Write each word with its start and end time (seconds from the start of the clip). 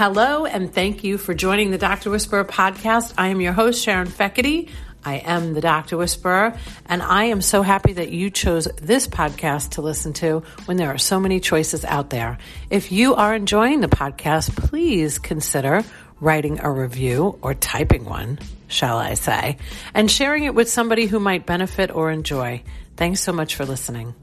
Hello, 0.00 0.46
and 0.46 0.72
thank 0.72 1.04
you 1.04 1.18
for 1.18 1.34
joining 1.34 1.72
the 1.72 1.76
Dr. 1.76 2.08
Whisperer 2.08 2.46
podcast. 2.46 3.12
I 3.18 3.28
am 3.28 3.42
your 3.42 3.52
host, 3.52 3.84
Sharon 3.84 4.08
Feckety. 4.08 4.70
I 5.04 5.16
am 5.16 5.52
the 5.52 5.60
Dr. 5.60 5.98
Whisperer, 5.98 6.56
and 6.86 7.02
I 7.02 7.24
am 7.24 7.42
so 7.42 7.60
happy 7.60 7.92
that 7.92 8.10
you 8.10 8.30
chose 8.30 8.66
this 8.80 9.06
podcast 9.06 9.72
to 9.72 9.82
listen 9.82 10.14
to 10.14 10.42
when 10.64 10.78
there 10.78 10.88
are 10.88 10.96
so 10.96 11.20
many 11.20 11.38
choices 11.38 11.84
out 11.84 12.08
there. 12.08 12.38
If 12.70 12.90
you 12.90 13.14
are 13.14 13.34
enjoying 13.34 13.82
the 13.82 13.88
podcast, 13.88 14.56
please 14.56 15.18
consider 15.18 15.84
writing 16.18 16.60
a 16.60 16.70
review 16.70 17.38
or 17.42 17.52
typing 17.52 18.06
one, 18.06 18.38
shall 18.68 18.96
I 18.96 19.12
say, 19.12 19.58
and 19.92 20.10
sharing 20.10 20.44
it 20.44 20.54
with 20.54 20.70
somebody 20.70 21.08
who 21.08 21.20
might 21.20 21.44
benefit 21.44 21.94
or 21.94 22.10
enjoy. 22.10 22.62
Thanks 22.96 23.20
so 23.20 23.34
much 23.34 23.54
for 23.54 23.66
listening. 23.66 24.14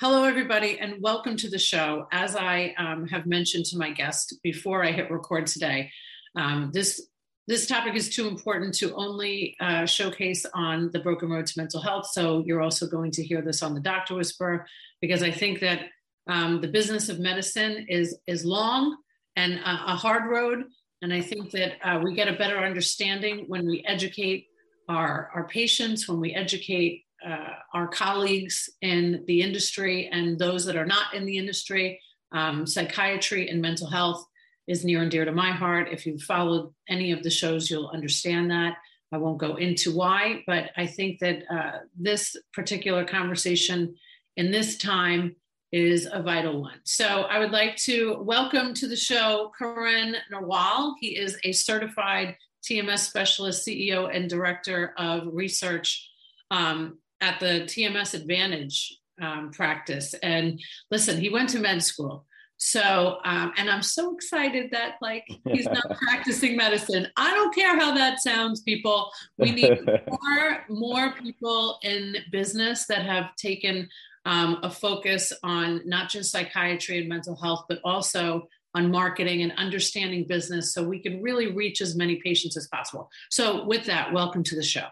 Hello, 0.00 0.24
everybody, 0.24 0.78
and 0.78 1.02
welcome 1.02 1.36
to 1.36 1.50
the 1.50 1.58
show. 1.58 2.06
As 2.10 2.34
I 2.34 2.74
um, 2.78 3.06
have 3.08 3.26
mentioned 3.26 3.66
to 3.66 3.76
my 3.76 3.90
guest 3.90 4.34
before 4.42 4.82
I 4.82 4.92
hit 4.92 5.10
record 5.10 5.46
today, 5.46 5.90
um, 6.34 6.70
this 6.72 7.06
this 7.46 7.66
topic 7.66 7.94
is 7.94 8.08
too 8.08 8.26
important 8.26 8.72
to 8.76 8.94
only 8.94 9.58
uh, 9.60 9.84
showcase 9.84 10.46
on 10.54 10.88
the 10.94 11.00
Broken 11.00 11.28
Road 11.28 11.44
to 11.44 11.52
Mental 11.58 11.82
Health. 11.82 12.06
So 12.12 12.42
you're 12.46 12.62
also 12.62 12.86
going 12.86 13.10
to 13.10 13.22
hear 13.22 13.42
this 13.42 13.62
on 13.62 13.74
the 13.74 13.80
Doctor 13.80 14.14
Whisperer 14.14 14.64
because 15.02 15.22
I 15.22 15.30
think 15.30 15.60
that 15.60 15.80
um, 16.26 16.62
the 16.62 16.68
business 16.68 17.10
of 17.10 17.20
medicine 17.20 17.84
is 17.90 18.18
is 18.26 18.42
long 18.42 18.96
and 19.36 19.52
a, 19.52 19.92
a 19.92 19.96
hard 19.96 20.30
road, 20.30 20.64
and 21.02 21.12
I 21.12 21.20
think 21.20 21.50
that 21.50 21.72
uh, 21.84 22.00
we 22.02 22.14
get 22.14 22.26
a 22.26 22.38
better 22.38 22.56
understanding 22.56 23.44
when 23.48 23.66
we 23.66 23.84
educate 23.86 24.46
our 24.88 25.30
our 25.34 25.46
patients, 25.46 26.08
when 26.08 26.20
we 26.20 26.34
educate 26.34 27.04
uh, 27.26 27.54
our 27.74 27.88
colleagues 27.88 28.70
in 28.80 29.24
the 29.26 29.42
industry 29.42 30.08
and 30.10 30.38
those 30.38 30.64
that 30.66 30.76
are 30.76 30.86
not 30.86 31.14
in 31.14 31.26
the 31.26 31.38
industry. 31.38 32.00
Um, 32.32 32.66
psychiatry 32.66 33.48
and 33.48 33.60
mental 33.60 33.88
health 33.88 34.24
is 34.66 34.84
near 34.84 35.02
and 35.02 35.10
dear 35.10 35.24
to 35.24 35.32
my 35.32 35.50
heart. 35.50 35.88
If 35.90 36.06
you've 36.06 36.22
followed 36.22 36.72
any 36.88 37.12
of 37.12 37.22
the 37.22 37.30
shows, 37.30 37.70
you'll 37.70 37.88
understand 37.88 38.50
that. 38.50 38.74
I 39.12 39.18
won't 39.18 39.38
go 39.38 39.56
into 39.56 39.94
why, 39.94 40.44
but 40.46 40.70
I 40.76 40.86
think 40.86 41.18
that 41.18 41.42
uh, 41.52 41.78
this 41.98 42.36
particular 42.52 43.04
conversation 43.04 43.96
in 44.36 44.52
this 44.52 44.78
time 44.78 45.34
is 45.72 46.08
a 46.10 46.22
vital 46.22 46.62
one. 46.62 46.80
So 46.84 47.22
I 47.22 47.38
would 47.38 47.50
like 47.50 47.76
to 47.78 48.18
welcome 48.22 48.74
to 48.74 48.88
the 48.88 48.96
show 48.96 49.50
Karan 49.58 50.16
Narwal. 50.32 50.94
He 51.00 51.16
is 51.16 51.38
a 51.44 51.52
certified 51.52 52.36
TMS 52.68 53.00
specialist, 53.00 53.66
CEO, 53.66 54.14
and 54.14 54.28
director 54.28 54.94
of 54.96 55.28
research 55.32 56.08
um, 56.50 56.98
at 57.20 57.40
the 57.40 57.62
TMS 57.66 58.14
Advantage 58.14 58.96
um, 59.20 59.50
practice. 59.50 60.14
And 60.22 60.60
listen, 60.90 61.20
he 61.20 61.28
went 61.28 61.50
to 61.50 61.58
med 61.58 61.82
school. 61.82 62.26
So, 62.62 63.18
um, 63.24 63.52
and 63.56 63.70
I'm 63.70 63.82
so 63.82 64.14
excited 64.14 64.70
that 64.72 64.96
like 65.00 65.24
he's 65.48 65.64
not 65.64 65.98
practicing 66.02 66.56
medicine. 66.56 67.08
I 67.16 67.32
don't 67.32 67.54
care 67.54 67.78
how 67.78 67.94
that 67.94 68.20
sounds, 68.20 68.60
people. 68.60 69.10
We 69.38 69.52
need 69.52 69.80
more, 69.86 70.64
more 70.68 71.12
people 71.14 71.78
in 71.82 72.16
business 72.30 72.86
that 72.86 73.06
have 73.06 73.34
taken 73.36 73.88
um, 74.26 74.58
a 74.62 74.70
focus 74.70 75.32
on 75.42 75.80
not 75.86 76.10
just 76.10 76.30
psychiatry 76.30 76.98
and 76.98 77.08
mental 77.08 77.34
health, 77.34 77.64
but 77.66 77.80
also 77.82 78.46
on 78.74 78.90
marketing 78.90 79.42
and 79.42 79.52
understanding 79.56 80.26
business 80.28 80.72
so 80.74 80.82
we 80.82 81.00
can 81.00 81.22
really 81.22 81.52
reach 81.52 81.80
as 81.80 81.96
many 81.96 82.16
patients 82.16 82.56
as 82.58 82.68
possible. 82.68 83.10
So, 83.30 83.64
with 83.64 83.86
that, 83.86 84.12
welcome 84.12 84.44
to 84.44 84.54
the 84.54 84.62
show. 84.62 84.86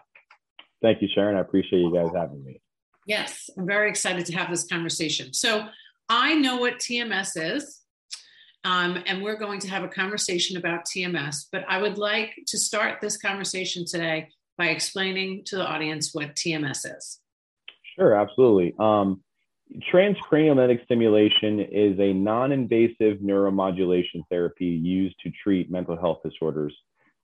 Thank 0.81 1.01
you, 1.01 1.07
Sharon. 1.13 1.35
I 1.35 1.41
appreciate 1.41 1.79
you 1.79 1.93
guys 1.93 2.11
having 2.15 2.43
me. 2.43 2.61
Yes, 3.05 3.49
I'm 3.57 3.65
very 3.65 3.89
excited 3.89 4.25
to 4.27 4.37
have 4.37 4.49
this 4.49 4.65
conversation. 4.65 5.33
So, 5.33 5.67
I 6.09 6.33
know 6.35 6.57
what 6.57 6.79
TMS 6.79 7.31
is, 7.35 7.81
um, 8.63 9.01
and 9.05 9.21
we're 9.21 9.37
going 9.37 9.59
to 9.59 9.69
have 9.69 9.83
a 9.83 9.87
conversation 9.87 10.57
about 10.57 10.85
TMS, 10.85 11.45
but 11.51 11.63
I 11.69 11.79
would 11.79 11.97
like 11.97 12.31
to 12.47 12.57
start 12.57 12.99
this 12.99 13.17
conversation 13.17 13.85
today 13.85 14.29
by 14.57 14.67
explaining 14.67 15.43
to 15.45 15.57
the 15.57 15.65
audience 15.65 16.13
what 16.13 16.35
TMS 16.35 16.85
is. 16.97 17.19
Sure, 17.95 18.15
absolutely. 18.15 18.73
Um, 18.79 19.21
transcranial 19.93 20.55
magnetic 20.55 20.81
stimulation 20.85 21.59
is 21.59 21.99
a 21.99 22.13
non 22.13 22.51
invasive 22.51 23.19
neuromodulation 23.19 24.23
therapy 24.29 24.65
used 24.65 25.15
to 25.23 25.31
treat 25.43 25.71
mental 25.71 25.97
health 25.97 26.19
disorders. 26.23 26.75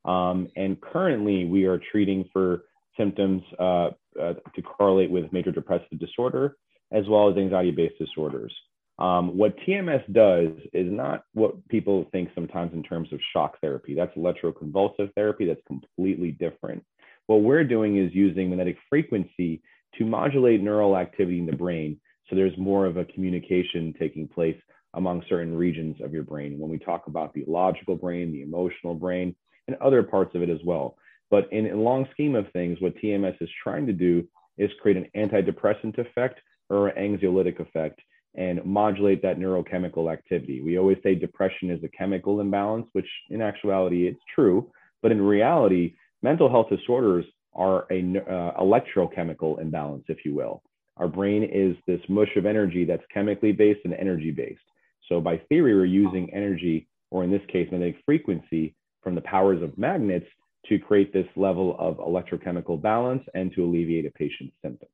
Um, 0.06 0.48
and 0.56 0.80
currently, 0.80 1.46
we 1.46 1.66
are 1.66 1.80
treating 1.92 2.30
for 2.32 2.66
symptoms 2.98 3.42
uh, 3.60 3.90
uh, 4.22 4.34
to 4.56 4.62
correlate 4.62 5.12
with 5.12 5.32
major 5.34 5.52
depressive 5.52 6.00
disorder 6.00 6.56
as 6.92 7.08
well 7.08 7.30
as 7.30 7.38
anxiety 7.38 7.72
based 7.72 7.98
disorders. 8.00 8.54
Um, 8.98 9.38
what 9.38 9.58
TMS 9.68 10.02
does 10.14 10.52
is 10.72 10.90
not 10.90 11.24
what 11.34 11.68
people 11.68 12.06
think 12.12 12.30
sometimes 12.34 12.74
in 12.74 12.84
terms 12.84 13.12
of 13.12 13.20
shock 13.34 13.60
therapy. 13.60 13.94
That's 13.94 14.16
electroconvulsive 14.16 15.14
therapy, 15.16 15.46
that's 15.46 15.62
completely 15.68 16.32
different. 16.32 16.84
What 17.28 17.42
we're 17.42 17.66
doing 17.66 17.98
is 17.98 18.14
using 18.14 18.50
magnetic 18.50 18.78
frequency 18.90 19.62
to 19.98 20.06
modulate 20.06 20.62
neural 20.62 20.96
activity 20.96 21.40
in 21.40 21.46
the 21.46 21.56
brain. 21.56 22.00
So 22.30 22.36
there's 22.36 22.58
more 22.58 22.86
of 22.86 22.98
a 22.98 23.06
communication 23.06 23.94
taking 24.00 24.28
place 24.28 24.58
among 24.94 25.24
certain 25.28 25.56
regions 25.56 25.98
of 26.02 26.14
your 26.14 26.24
brain. 26.24 26.58
When 26.58 26.72
we 26.72 26.78
talk 26.78 27.08
about 27.08 27.34
the 27.34 27.44
logical 27.48 27.96
brain, 27.96 28.32
the 28.32 28.44
emotional 28.44 28.96
brain, 28.96 29.36
and 29.68 29.76
other 29.78 30.04
parts 30.04 30.36
of 30.36 30.42
it 30.42 30.50
as 30.50 30.60
well. 30.64 30.96
But 31.32 31.52
in 31.52 31.68
a 31.72 31.76
long 31.76 32.08
scheme 32.14 32.36
of 32.36 32.52
things, 32.52 32.80
what 32.80 32.96
TMS 32.98 33.42
is 33.42 33.50
trying 33.64 33.86
to 33.88 33.94
do 33.94 34.28
is 34.58 34.70
create 34.82 34.98
an 34.98 35.10
antidepressant 35.16 35.98
effect 35.98 36.40
or 36.70 36.92
anxiolytic 36.98 37.60
effect 37.60 38.00
and 38.36 38.64
modulate 38.66 39.22
that 39.22 39.40
neurochemical 39.40 40.12
activity. 40.12 40.62
We 40.62 40.78
always 40.78 40.98
say 41.04 41.16
depression 41.16 41.70
is 41.70 41.84
a 41.84 41.88
chemical 41.90 42.42
imbalance, 42.42 42.88
which 42.92 43.08
in 43.30 43.42
actuality 43.42 44.08
it's 44.08 44.22
true, 44.34 44.70
but 45.02 45.12
in 45.12 45.22
reality, 45.22 45.96
mental 46.22 46.50
health 46.50 46.68
disorders 46.70 47.26
are 47.54 47.86
a 47.92 48.00
uh, 48.00 48.62
electrochemical 48.62 49.62
imbalance, 49.62 50.04
if 50.10 50.26
you 50.26 50.36
will. 50.36 50.62
Our 50.98 51.08
brain 51.08 51.44
is 51.44 51.76
this 51.88 52.02
mush 52.10 52.36
of 52.36 52.46
energy 52.46 52.86
that's 52.86 53.04
chemically 53.14 53.52
based 53.52 53.82
and 53.86 53.94
energy 53.94 54.32
based. 54.32 54.60
So 55.08 55.22
by 55.22 55.38
theory, 55.50 55.74
we're 55.74 55.86
using 55.86 56.34
energy, 56.34 56.88
or 57.12 57.24
in 57.24 57.32
this 57.32 57.42
case, 57.52 57.70
magnetic 57.72 57.98
frequency 58.06 58.76
from 59.02 59.16
the 59.16 59.22
powers 59.22 59.62
of 59.62 59.78
magnets 59.78 60.26
to 60.70 60.80
create 60.80 61.14
this 61.14 61.28
level 61.36 61.76
of 61.80 61.98
electrochemical 61.98 62.82
balance 62.82 63.24
and 63.34 63.54
to 63.54 63.64
alleviate 63.64 64.06
a 64.06 64.12
patient's 64.12 64.56
symptoms. 64.62 64.92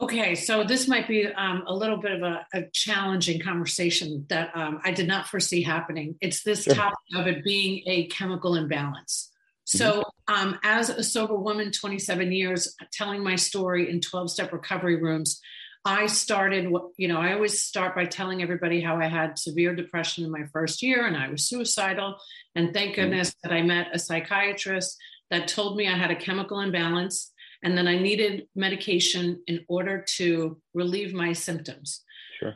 Okay, 0.00 0.34
so 0.34 0.64
this 0.64 0.88
might 0.88 1.06
be 1.06 1.26
um, 1.26 1.62
a 1.66 1.74
little 1.74 1.96
bit 1.96 2.12
of 2.12 2.22
a, 2.22 2.46
a 2.52 2.64
challenging 2.72 3.40
conversation 3.40 4.26
that 4.28 4.50
um, 4.54 4.80
I 4.84 4.90
did 4.90 5.06
not 5.06 5.28
foresee 5.28 5.62
happening. 5.62 6.16
It's 6.20 6.42
this 6.42 6.64
sure. 6.64 6.74
topic 6.74 6.98
of 7.14 7.26
it 7.28 7.44
being 7.44 7.82
a 7.86 8.06
chemical 8.08 8.56
imbalance. 8.56 9.30
So, 9.64 10.02
mm-hmm. 10.28 10.34
um, 10.48 10.58
as 10.62 10.90
a 10.90 11.02
sober 11.02 11.36
woman, 11.36 11.70
27 11.70 12.32
years, 12.32 12.74
telling 12.92 13.22
my 13.22 13.36
story 13.36 13.88
in 13.88 14.00
12 14.00 14.30
step 14.30 14.52
recovery 14.52 15.00
rooms, 15.00 15.40
I 15.84 16.06
started, 16.06 16.72
you 16.96 17.08
know, 17.08 17.20
I 17.20 17.34
always 17.34 17.62
start 17.62 17.94
by 17.94 18.06
telling 18.06 18.42
everybody 18.42 18.80
how 18.80 18.96
I 18.96 19.06
had 19.06 19.38
severe 19.38 19.74
depression 19.74 20.24
in 20.24 20.30
my 20.30 20.46
first 20.52 20.82
year 20.82 21.06
and 21.06 21.16
I 21.16 21.28
was 21.28 21.44
suicidal. 21.44 22.16
And 22.54 22.72
thank 22.72 22.92
mm-hmm. 22.92 23.02
goodness 23.02 23.34
that 23.42 23.52
I 23.52 23.60
met 23.62 23.88
a 23.92 23.98
psychiatrist 23.98 24.96
that 25.30 25.46
told 25.48 25.76
me 25.76 25.86
I 25.86 25.96
had 25.96 26.10
a 26.10 26.16
chemical 26.16 26.60
imbalance 26.60 27.32
and 27.62 27.76
then 27.76 27.86
I 27.86 27.98
needed 27.98 28.46
medication 28.54 29.42
in 29.46 29.64
order 29.68 30.04
to 30.16 30.60
relieve 30.72 31.12
my 31.12 31.32
symptoms. 31.32 32.02
Sure. 32.38 32.54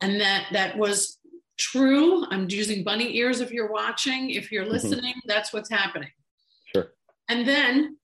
And 0.00 0.20
that 0.20 0.46
that 0.52 0.78
was 0.78 1.18
true. 1.58 2.24
I'm 2.26 2.48
using 2.48 2.84
bunny 2.84 3.16
ears 3.16 3.40
if 3.40 3.50
you're 3.50 3.72
watching. 3.72 4.30
If 4.30 4.52
you're 4.52 4.64
mm-hmm. 4.64 4.72
listening, 4.72 5.14
mm-hmm. 5.14 5.28
that's 5.28 5.52
what's 5.52 5.70
happening. 5.70 6.10
Sure. 6.74 6.92
And 7.28 7.46
then 7.46 7.98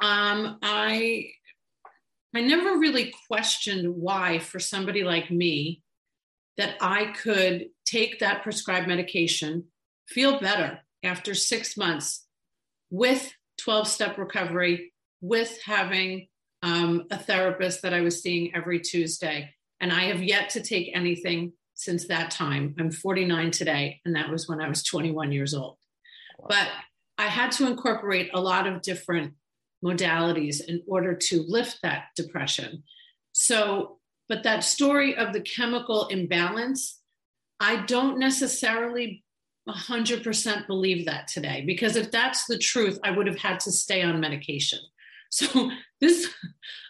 um, 0.00 0.58
I 0.62 1.30
I 2.34 2.40
never 2.42 2.78
really 2.78 3.12
questioned 3.28 3.94
why 3.94 4.38
for 4.38 4.60
somebody 4.60 5.02
like 5.02 5.30
me 5.30 5.82
that 6.56 6.76
I 6.80 7.06
could 7.06 7.66
take 7.84 8.20
that 8.20 8.42
prescribed 8.42 8.86
medication, 8.86 9.64
feel 10.06 10.38
better 10.38 10.80
after 11.02 11.34
six 11.34 11.76
months 11.76 12.26
with 12.90 13.32
12 13.58 13.88
step 13.88 14.18
recovery, 14.18 14.92
with 15.20 15.58
having 15.64 16.28
um, 16.62 17.04
a 17.10 17.18
therapist 17.18 17.82
that 17.82 17.94
I 17.94 18.00
was 18.00 18.22
seeing 18.22 18.54
every 18.54 18.80
Tuesday. 18.80 19.54
And 19.80 19.92
I 19.92 20.04
have 20.04 20.22
yet 20.22 20.50
to 20.50 20.62
take 20.62 20.90
anything 20.94 21.52
since 21.74 22.06
that 22.08 22.30
time. 22.30 22.74
I'm 22.78 22.90
49 22.90 23.50
today, 23.50 24.00
and 24.04 24.14
that 24.14 24.30
was 24.30 24.48
when 24.48 24.60
I 24.60 24.68
was 24.68 24.82
21 24.82 25.32
years 25.32 25.54
old. 25.54 25.78
But 26.48 26.68
I 27.16 27.26
had 27.26 27.52
to 27.52 27.66
incorporate 27.66 28.30
a 28.34 28.40
lot 28.40 28.66
of 28.66 28.82
different 28.82 29.34
modalities 29.84 30.60
in 30.66 30.82
order 30.86 31.14
to 31.14 31.44
lift 31.48 31.78
that 31.82 32.06
depression. 32.16 32.82
So, 33.32 33.98
but 34.28 34.42
that 34.42 34.64
story 34.64 35.16
of 35.16 35.32
the 35.32 35.40
chemical 35.40 36.06
imbalance, 36.08 37.00
I 37.58 37.84
don't 37.86 38.18
necessarily 38.18 39.24
100% 39.68 40.66
believe 40.66 41.06
that 41.06 41.28
today 41.28 41.62
because 41.66 41.96
if 41.96 42.10
that's 42.10 42.46
the 42.46 42.58
truth, 42.58 42.98
I 43.04 43.10
would 43.10 43.26
have 43.26 43.38
had 43.38 43.60
to 43.60 43.72
stay 43.72 44.02
on 44.02 44.20
medication. 44.20 44.80
So 45.32 45.70
this, 46.00 46.28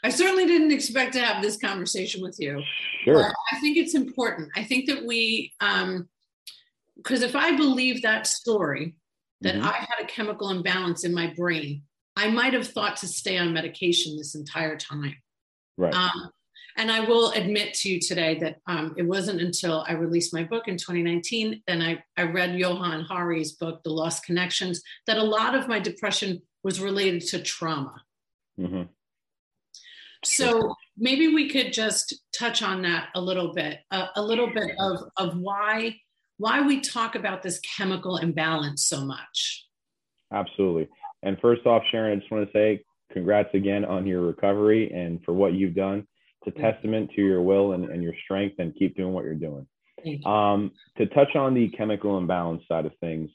I 0.03 0.09
certainly 0.09 0.47
didn't 0.47 0.73
expect 0.73 1.13
to 1.13 1.21
have 1.21 1.43
this 1.43 1.59
conversation 1.59 2.23
with 2.23 2.37
you. 2.39 2.63
Sure. 3.05 3.35
I 3.53 3.61
think 3.61 3.77
it's 3.77 3.95
important. 3.95 4.49
I 4.57 4.65
think 4.65 4.89
that 4.89 5.05
we, 5.05 5.53
um, 5.61 6.09
because 6.97 7.21
if 7.21 7.37
I 7.37 7.55
believe 7.55 8.01
that 8.01 8.27
story, 8.27 8.95
that 9.43 9.57
mm-hmm. 9.57 9.67
I 9.67 9.73
had 9.73 10.03
a 10.03 10.07
chemical 10.07 10.49
imbalance 10.49 11.05
in 11.05 11.13
my 11.13 11.35
brain, 11.37 11.83
I 12.17 12.31
might 12.31 12.53
have 12.53 12.67
thought 12.67 12.97
to 12.99 13.09
stay 13.09 13.39
on 13.39 13.53
medication 13.53 14.17
this 14.17 14.35
entire 14.35 14.77
time. 14.77 15.17
Right. 15.77 15.95
Um, 15.95 16.31
and 16.77 16.91
I 16.91 17.01
will 17.01 17.31
admit 17.33 17.75
to 17.75 17.91
you 17.91 18.01
today 18.01 18.39
that 18.41 18.57
um, 18.67 18.95
it 18.97 19.03
wasn't 19.03 19.41
until 19.41 19.85
I 19.89 19.93
released 19.93 20.33
my 20.33 20.45
book 20.45 20.69
in 20.69 20.77
2019 20.77 21.63
and 21.67 21.83
I, 21.83 22.03
I 22.17 22.23
read 22.25 22.59
Johann 22.59 23.05
Hari's 23.05 23.53
book, 23.53 23.83
The 23.83 23.91
Lost 23.91 24.25
Connections, 24.25 24.83
that 25.07 25.19
a 25.19 25.23
lot 25.23 25.55
of 25.55 25.69
my 25.69 25.79
depression 25.79 26.43
was 26.63 26.81
related 26.81 27.23
to 27.29 27.43
trauma. 27.43 28.03
Mm-hmm. 28.59 28.83
So 30.25 30.75
maybe 30.97 31.29
we 31.29 31.49
could 31.49 31.73
just 31.73 32.15
touch 32.33 32.63
on 32.63 32.83
that 32.83 33.09
a 33.15 33.21
little 33.21 33.53
bit, 33.55 33.81
uh, 33.91 34.09
a 34.17 34.23
little 34.23 34.53
bit 34.53 34.73
of, 34.79 34.99
of 35.17 35.37
why 35.39 35.97
why 36.41 36.63
we 36.63 36.81
talk 36.81 37.17
about 37.17 37.43
this 37.43 37.61
chemical 37.61 38.17
imbalance 38.17 38.87
so 38.87 39.05
much. 39.05 39.67
Absolutely. 40.33 40.89
And 41.23 41.39
first 41.41 41.67
off, 41.67 41.83
Sharon, 41.91 42.17
I 42.17 42.21
just 42.21 42.31
want 42.31 42.47
to 42.47 42.53
say 42.53 42.85
congrats 43.13 43.51
again 43.55 43.85
on 43.85 44.07
your 44.07 44.23
recovery 44.23 44.91
and 44.93 45.23
for 45.25 45.33
what 45.33 45.55
you've 45.55 45.75
done. 45.75 46.07
It's 46.45 46.57
a 46.57 46.61
testament 46.61 47.11
to 47.17 47.23
your 47.23 47.43
will 47.43 47.73
and, 47.73 47.85
and 47.91 48.03
your 48.03 48.15
strength, 48.25 48.57
and 48.59 48.75
keep 48.75 48.97
doing 48.97 49.13
what 49.13 49.25
you're 49.25 49.35
doing. 49.35 49.67
You. 50.03 50.25
Um, 50.25 50.73
to 50.97 51.07
touch 51.07 51.37
on 51.37 51.53
the 51.53 51.69
chemical 51.71 52.17
imbalance 52.17 52.63
side 52.67 52.87
of 52.87 52.93
things, 53.01 53.31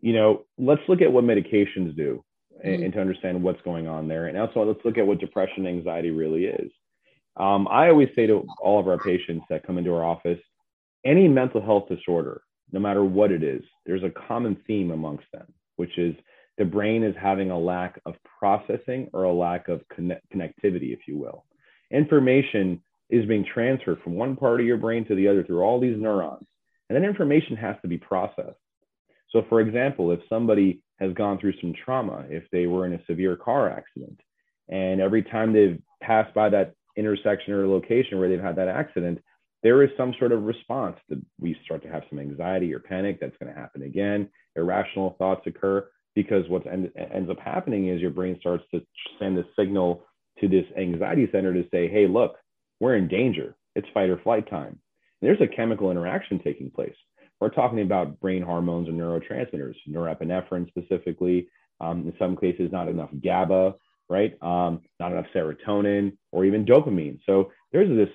you 0.00 0.12
know, 0.12 0.44
let's 0.58 0.82
look 0.88 1.00
at 1.00 1.12
what 1.12 1.22
medications 1.22 1.94
do 1.96 2.24
mm-hmm. 2.64 2.82
and, 2.82 2.92
to 2.92 3.00
understand 3.00 3.40
what's 3.40 3.62
going 3.62 3.86
on 3.86 4.08
there. 4.08 4.26
And 4.26 4.36
also, 4.36 4.64
let's 4.64 4.84
look 4.84 4.98
at 4.98 5.06
what 5.06 5.20
depression 5.20 5.66
and 5.66 5.78
anxiety 5.78 6.10
really 6.10 6.46
is. 6.46 6.72
Um, 7.36 7.68
I 7.68 7.88
always 7.88 8.08
say 8.16 8.26
to 8.26 8.44
all 8.60 8.80
of 8.80 8.88
our 8.88 8.98
patients 8.98 9.44
that 9.48 9.64
come 9.64 9.78
into 9.78 9.94
our 9.94 10.04
office, 10.04 10.40
any 11.04 11.28
mental 11.28 11.62
health 11.62 11.88
disorder, 11.88 12.42
no 12.72 12.80
matter 12.80 13.04
what 13.04 13.30
it 13.30 13.42
is, 13.42 13.62
there's 13.86 14.02
a 14.02 14.10
common 14.10 14.56
theme 14.66 14.90
amongst 14.90 15.26
them, 15.32 15.46
which 15.76 15.96
is 15.98 16.14
the 16.58 16.64
brain 16.64 17.02
is 17.02 17.14
having 17.20 17.50
a 17.50 17.58
lack 17.58 18.00
of 18.04 18.14
processing 18.38 19.08
or 19.12 19.24
a 19.24 19.32
lack 19.32 19.68
of 19.68 19.82
connect- 19.88 20.30
connectivity, 20.32 20.92
if 20.92 21.00
you 21.06 21.16
will. 21.16 21.44
Information 21.90 22.82
is 23.10 23.26
being 23.26 23.44
transferred 23.44 24.00
from 24.02 24.14
one 24.14 24.36
part 24.36 24.60
of 24.60 24.66
your 24.66 24.76
brain 24.76 25.04
to 25.06 25.14
the 25.14 25.28
other 25.28 25.44
through 25.44 25.62
all 25.62 25.80
these 25.80 25.98
neurons, 25.98 26.46
and 26.88 26.96
then 26.96 27.04
information 27.04 27.56
has 27.56 27.76
to 27.82 27.88
be 27.88 27.98
processed. 27.98 28.58
So, 29.30 29.44
for 29.48 29.60
example, 29.60 30.12
if 30.12 30.20
somebody 30.28 30.82
has 31.00 31.12
gone 31.14 31.38
through 31.38 31.54
some 31.60 31.74
trauma, 31.84 32.24
if 32.28 32.44
they 32.52 32.66
were 32.66 32.86
in 32.86 32.94
a 32.94 33.04
severe 33.06 33.36
car 33.36 33.70
accident, 33.70 34.20
and 34.68 35.00
every 35.00 35.22
time 35.22 35.52
they've 35.52 35.80
passed 36.02 36.34
by 36.34 36.48
that 36.50 36.74
intersection 36.96 37.54
or 37.54 37.66
location 37.66 38.18
where 38.18 38.28
they've 38.28 38.40
had 38.40 38.56
that 38.56 38.68
accident, 38.68 39.18
there 39.62 39.82
is 39.82 39.90
some 39.96 40.14
sort 40.18 40.32
of 40.32 40.42
response 40.42 40.96
that 41.08 41.20
we 41.40 41.56
start 41.64 41.82
to 41.82 41.88
have 41.88 42.02
some 42.10 42.18
anxiety 42.18 42.74
or 42.74 42.80
panic 42.80 43.20
that's 43.20 43.36
going 43.38 43.52
to 43.52 43.58
happen 43.58 43.82
again. 43.82 44.28
Irrational 44.56 45.14
thoughts 45.18 45.46
occur 45.46 45.88
because 46.14 46.48
what 46.48 46.66
end, 46.66 46.90
ends 46.96 47.30
up 47.30 47.38
happening 47.38 47.88
is 47.88 48.00
your 48.00 48.10
brain 48.10 48.36
starts 48.40 48.64
to 48.72 48.80
send 49.18 49.38
a 49.38 49.44
signal 49.58 50.04
to 50.40 50.48
this 50.48 50.64
anxiety 50.76 51.28
center 51.32 51.52
to 51.52 51.64
say, 51.70 51.88
hey, 51.88 52.06
look, 52.06 52.36
we're 52.80 52.96
in 52.96 53.08
danger. 53.08 53.54
It's 53.74 53.88
fight 53.94 54.10
or 54.10 54.18
flight 54.18 54.48
time. 54.50 54.78
And 55.20 55.28
there's 55.28 55.40
a 55.40 55.54
chemical 55.54 55.90
interaction 55.90 56.40
taking 56.42 56.70
place. 56.70 56.94
We're 57.40 57.50
talking 57.50 57.80
about 57.80 58.20
brain 58.20 58.42
hormones 58.42 58.88
and 58.88 58.98
neurotransmitters, 58.98 59.74
norepinephrine 59.88 60.68
specifically. 60.68 61.48
Um, 61.80 62.06
in 62.06 62.14
some 62.18 62.36
cases, 62.36 62.70
not 62.70 62.88
enough 62.88 63.10
GABA, 63.20 63.74
right? 64.08 64.40
Um, 64.42 64.82
not 65.00 65.12
enough 65.12 65.26
serotonin 65.34 66.16
or 66.30 66.44
even 66.44 66.64
dopamine. 66.64 67.18
So 67.26 67.50
there's 67.72 67.88
this 67.88 68.14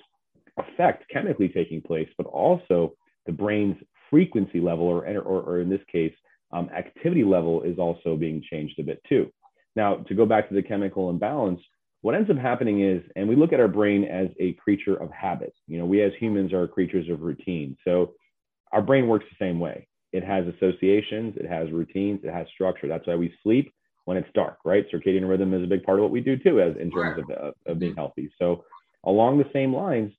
effect 0.58 1.04
chemically 1.12 1.50
taking 1.50 1.82
place, 1.82 2.08
but 2.18 2.28
also 2.28 2.94
the 3.26 3.32
brain's 3.32 3.76
frequency 4.10 4.62
level, 4.62 4.86
or, 4.86 5.06
or, 5.06 5.42
or 5.42 5.60
in 5.60 5.70
this 5.70 5.82
case, 5.92 6.14
um, 6.52 6.70
activity 6.70 7.24
level 7.24 7.64
is 7.64 7.78
also 7.78 8.16
being 8.16 8.42
changed 8.50 8.80
a 8.80 8.84
bit 8.84 9.02
too. 9.08 9.32
Now, 9.76 9.98
to 10.08 10.16
go 10.16 10.26
back 10.26 10.50
to 10.50 10.56
the 10.56 10.64
chemical 10.64 11.10
imbalance, 11.10 11.62
what 12.02 12.16
ends 12.16 12.30
up 12.30 12.38
happening 12.38 12.84
is, 12.84 13.04
and 13.16 13.28
we 13.28 13.36
look 13.36 13.54
at 13.54 13.60
our 13.60 13.68
brain 13.68 14.04
as 14.06 14.30
a 14.40 14.54
creature 14.54 14.96
of 14.96 15.12
habit. 15.12 15.54
You 15.68 15.78
know, 15.78 15.86
we 15.86 16.02
as 16.02 16.14
humans 16.20 16.54
are 16.54 16.68
creatures 16.68 17.10
of 17.10 17.22
routine. 17.22 17.78
So 17.84 18.14
our 18.72 18.82
brain 18.82 19.08
works 19.08 19.26
the 19.30 19.46
same 19.46 19.60
way. 19.60 19.88
It 20.14 20.24
has 20.24 20.46
associations, 20.48 21.36
it 21.38 21.48
has 21.48 21.72
routines, 21.72 22.22
it 22.24 22.32
has 22.32 22.48
structure. 22.54 22.88
That's 22.88 23.06
why 23.06 23.16
we 23.16 23.34
sleep 23.44 23.74
when 24.06 24.16
it's 24.16 24.30
dark, 24.34 24.60
right? 24.64 24.86
Circadian 24.92 25.28
rhythm 25.28 25.54
is 25.54 25.64
a 25.64 25.68
big 25.68 25.84
part 25.84 26.00
of 26.00 26.04
what 26.04 26.12
we 26.12 26.22
do 26.22 26.38
too, 26.38 26.62
as 26.62 26.76
in 26.78 26.90
terms 26.92 27.20
of, 27.20 27.30
of, 27.32 27.54
of 27.66 27.80
being 27.80 27.96
healthy. 27.96 28.32
So 28.40 28.64
along 29.04 29.38
the 29.38 29.50
same 29.52 29.76
lines, 29.76 30.14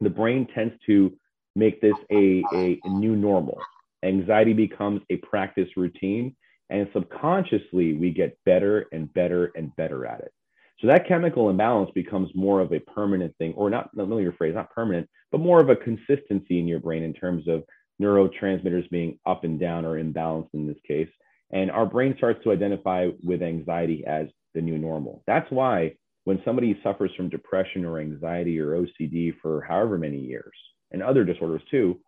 the 0.00 0.10
brain 0.10 0.46
tends 0.54 0.74
to 0.86 1.12
make 1.56 1.80
this 1.80 1.96
a, 2.10 2.44
a, 2.52 2.80
a 2.84 2.88
new 2.88 3.16
normal. 3.16 3.58
Anxiety 4.02 4.52
becomes 4.52 5.02
a 5.10 5.16
practice 5.16 5.68
routine, 5.76 6.34
and 6.70 6.88
subconsciously 6.92 7.94
we 7.94 8.10
get 8.10 8.38
better 8.44 8.86
and 8.92 9.12
better 9.12 9.52
and 9.56 9.74
better 9.76 10.06
at 10.06 10.20
it. 10.20 10.32
So 10.80 10.86
that 10.86 11.06
chemical 11.06 11.50
imbalance 11.50 11.90
becomes 11.94 12.30
more 12.34 12.60
of 12.60 12.72
a 12.72 12.80
permanent 12.80 13.36
thing, 13.36 13.52
or 13.54 13.68
not, 13.68 13.90
not 13.94 14.08
really 14.08 14.22
your 14.22 14.32
phrase, 14.32 14.54
not 14.54 14.70
permanent, 14.70 15.08
but 15.30 15.40
more 15.40 15.60
of 15.60 15.68
a 15.68 15.76
consistency 15.76 16.58
in 16.58 16.66
your 16.66 16.80
brain 16.80 17.02
in 17.02 17.12
terms 17.12 17.46
of 17.48 17.64
neurotransmitters 18.00 18.88
being 18.88 19.18
up 19.26 19.44
and 19.44 19.60
down 19.60 19.84
or 19.84 20.02
imbalanced 20.02 20.48
in 20.54 20.66
this 20.66 20.78
case. 20.88 21.08
And 21.52 21.70
our 21.70 21.84
brain 21.84 22.14
starts 22.16 22.42
to 22.44 22.52
identify 22.52 23.08
with 23.22 23.42
anxiety 23.42 24.04
as 24.06 24.28
the 24.54 24.62
new 24.62 24.78
normal. 24.78 25.22
That's 25.26 25.50
why 25.50 25.96
when 26.24 26.40
somebody 26.44 26.78
suffers 26.82 27.10
from 27.16 27.28
depression 27.28 27.84
or 27.84 27.98
anxiety 27.98 28.58
or 28.58 28.80
OCD 28.80 29.34
for 29.42 29.60
however 29.62 29.98
many 29.98 30.18
years 30.18 30.54
and 30.92 31.02
other 31.02 31.24
disorders 31.24 31.62
too, 31.70 32.00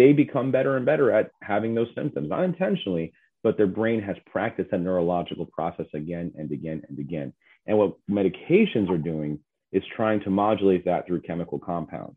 they 0.00 0.14
become 0.14 0.50
better 0.50 0.78
and 0.78 0.86
better 0.86 1.12
at 1.12 1.30
having 1.42 1.74
those 1.74 1.94
symptoms, 1.94 2.30
not 2.30 2.42
intentionally, 2.42 3.12
but 3.42 3.58
their 3.58 3.66
brain 3.66 4.00
has 4.00 4.16
practiced 4.24 4.70
that 4.70 4.80
neurological 4.80 5.44
process 5.44 5.84
again 5.92 6.32
and 6.38 6.50
again 6.52 6.80
and 6.88 6.98
again. 6.98 7.34
And 7.66 7.76
what 7.76 7.96
medications 8.10 8.88
are 8.88 8.96
doing 8.96 9.38
is 9.72 9.82
trying 9.94 10.20
to 10.22 10.30
modulate 10.30 10.86
that 10.86 11.06
through 11.06 11.20
chemical 11.20 11.58
compounds. 11.58 12.16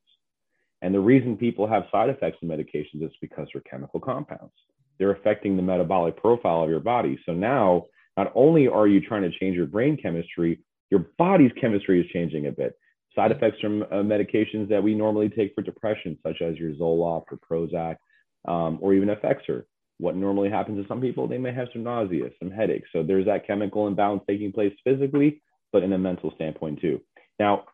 And 0.81 0.95
the 0.95 1.01
reason 1.01 1.35
people 1.35 1.67
have 1.67 1.83
side 1.91 2.09
effects 2.09 2.37
of 2.41 2.47
medications 2.47 3.03
is 3.03 3.11
because 3.19 3.49
they're 3.51 3.61
chemical 3.69 3.99
compounds. 3.99 4.53
They're 4.97 5.11
affecting 5.11 5.57
the 5.57 5.61
metabolic 5.61 6.15
profile 6.15 6.63
of 6.63 6.69
your 6.69 6.79
body. 6.79 7.19
So 7.25 7.33
now, 7.33 7.83
not 8.15 8.31
only 8.33 8.69
are 8.69 8.87
you 8.87 9.01
trying 9.01 9.23
to 9.23 9.39
change 9.39 9.57
your 9.57 9.65
brain 9.65 9.97
chemistry, 10.01 10.61
your 10.89 11.07
body's 11.17 11.51
chemistry 11.59 11.99
is 11.99 12.07
changing 12.13 12.47
a 12.47 12.51
bit. 12.51 12.77
Side 13.15 13.31
effects 13.31 13.59
from 13.59 13.83
uh, 13.83 13.97
medications 13.97 14.67
that 14.69 14.81
we 14.81 14.95
normally 14.95 15.29
take 15.29 15.53
for 15.53 15.61
depression, 15.61 16.17
such 16.23 16.41
as 16.41 16.57
your 16.57 16.71
Zoloft 16.71 17.25
or 17.31 17.37
Prozac, 17.37 17.97
um, 18.47 18.79
or 18.81 18.93
even 18.93 19.09
Effexor. 19.09 19.63
What 19.99 20.15
normally 20.15 20.49
happens 20.49 20.81
to 20.81 20.87
some 20.87 20.99
people, 20.99 21.27
they 21.27 21.37
may 21.37 21.53
have 21.53 21.67
some 21.71 21.83
nausea, 21.83 22.29
some 22.39 22.49
headaches. 22.49 22.89
So 22.91 23.03
there's 23.03 23.25
that 23.25 23.45
chemical 23.45 23.87
imbalance 23.87 24.23
taking 24.27 24.51
place 24.51 24.73
physically, 24.83 25.41
but 25.71 25.83
in 25.83 25.93
a 25.93 25.97
mental 25.97 26.31
standpoint 26.35 26.81
too. 26.81 26.99
Now, 27.39 27.65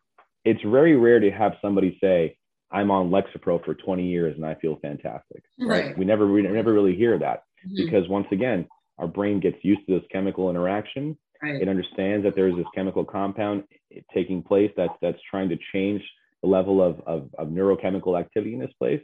it's 0.44 0.60
very 0.62 0.96
rare 0.96 1.20
to 1.20 1.30
have 1.30 1.52
somebody 1.62 1.98
say, 2.00 2.36
I'm 2.70 2.90
on 2.90 3.10
Lexapro 3.10 3.64
for 3.64 3.74
20 3.74 4.06
years 4.06 4.36
and 4.36 4.46
I 4.46 4.54
feel 4.56 4.78
fantastic. 4.80 5.42
Right. 5.58 5.86
right? 5.86 5.98
We 5.98 6.04
never 6.04 6.30
we 6.30 6.42
never 6.42 6.72
really 6.72 6.94
hear 6.94 7.18
that 7.18 7.44
mm-hmm. 7.66 7.84
because 7.84 8.08
once 8.08 8.26
again, 8.30 8.66
our 8.98 9.08
brain 9.08 9.40
gets 9.40 9.56
used 9.62 9.80
to 9.88 9.98
this 9.98 10.08
chemical 10.12 10.50
interaction 10.50 11.16
Right. 11.42 11.62
It 11.62 11.68
understands 11.68 12.24
that 12.24 12.34
there 12.34 12.48
is 12.48 12.56
this 12.56 12.66
chemical 12.74 13.04
compound 13.04 13.64
taking 14.12 14.42
place 14.42 14.70
that's 14.76 14.92
that's 15.00 15.18
trying 15.30 15.48
to 15.48 15.58
change 15.72 16.02
the 16.42 16.48
level 16.48 16.82
of, 16.82 17.00
of, 17.06 17.28
of 17.38 17.48
neurochemical 17.48 18.18
activity 18.18 18.54
in 18.54 18.60
this 18.60 18.72
place. 18.78 19.00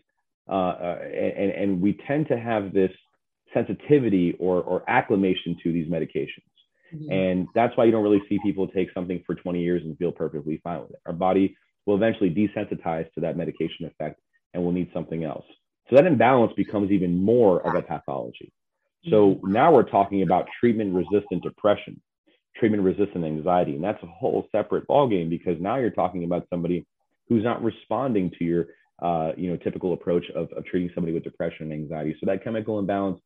Uh, 0.49 0.53
uh, 0.53 0.99
and, 1.03 1.51
and 1.51 1.81
we 1.81 1.99
tend 2.07 2.29
to 2.29 2.39
have 2.39 2.73
this 2.73 2.91
sensitivity 3.53 4.37
or, 4.39 4.63
or 4.63 4.89
acclimation 4.89 5.57
to 5.63 5.73
these 5.73 5.89
medications. 5.89 6.45
Mm-hmm. 6.95 7.13
And 7.13 7.49
that's 7.55 7.77
why 7.77 7.85
you 7.85 7.91
don't 7.91 8.03
really 8.03 8.23
see 8.29 8.39
people 8.43 8.69
take 8.69 8.89
something 8.95 9.23
for 9.27 9.35
20 9.35 9.61
years 9.61 9.83
and 9.85 9.97
feel 9.99 10.13
perfectly 10.13 10.61
fine 10.63 10.81
with 10.83 10.91
it. 10.91 11.01
Our 11.07 11.13
body 11.13 11.57
will 11.85 11.97
eventually 11.97 12.31
desensitize 12.31 13.13
to 13.15 13.21
that 13.21 13.37
medication 13.37 13.87
effect 13.87 14.21
and 14.55 14.63
we'll 14.63 14.73
need 14.73 14.91
something 14.95 15.25
else. 15.25 15.45
So 15.91 15.97
that 15.97 16.07
imbalance 16.07 16.53
becomes 16.57 16.91
even 16.91 17.21
more 17.21 17.67
of 17.67 17.75
a 17.75 17.83
pathology. 17.83 18.53
So 19.09 19.35
mm-hmm. 19.35 19.53
now 19.53 19.73
we're 19.73 19.89
talking 19.89 20.23
about 20.23 20.47
treatment 20.61 20.95
resistant 20.95 21.43
depression 21.43 22.01
treatment 22.59 22.83
resistant 22.83 23.25
anxiety. 23.25 23.75
And 23.75 23.85
that's 23.85 24.03
a 24.03 24.07
whole 24.07 24.49
separate 24.53 24.87
ballgame 24.89 25.29
because 25.29 25.57
now 25.61 25.77
you're 25.77 25.91
talking 25.91 26.25
about 26.25 26.47
somebody 26.51 26.87
who's 27.29 27.45
not 27.45 27.63
responding 27.63 28.31
to 28.39 28.45
your 28.45 28.67
uh, 29.03 29.33
you 29.37 29.51
know 29.51 29.57
typical 29.59 29.93
approach 29.93 30.25
of, 30.35 30.49
of 30.57 30.65
treating 30.65 30.91
somebody 30.95 31.13
with 31.13 31.25
depression 31.25 31.71
and 31.71 31.73
anxiety. 31.73 32.17
So 32.21 32.27
that 32.27 32.43
chemical 32.43 32.79
imbalance 32.79 33.21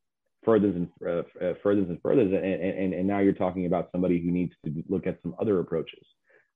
furthers 0.44 0.74
and 0.74 0.88
uh, 1.06 1.22
uh, 1.44 1.54
furthers 1.62 1.88
and 1.88 2.00
furthers, 2.02 2.32
and, 2.32 2.44
and, 2.44 2.94
and 2.94 3.06
now 3.06 3.18
you're 3.20 3.32
talking 3.32 3.66
about 3.66 3.90
somebody 3.92 4.20
who 4.20 4.30
needs 4.30 4.52
to 4.64 4.82
look 4.88 5.06
at 5.06 5.18
some 5.22 5.34
other 5.40 5.60
approaches. 5.60 6.04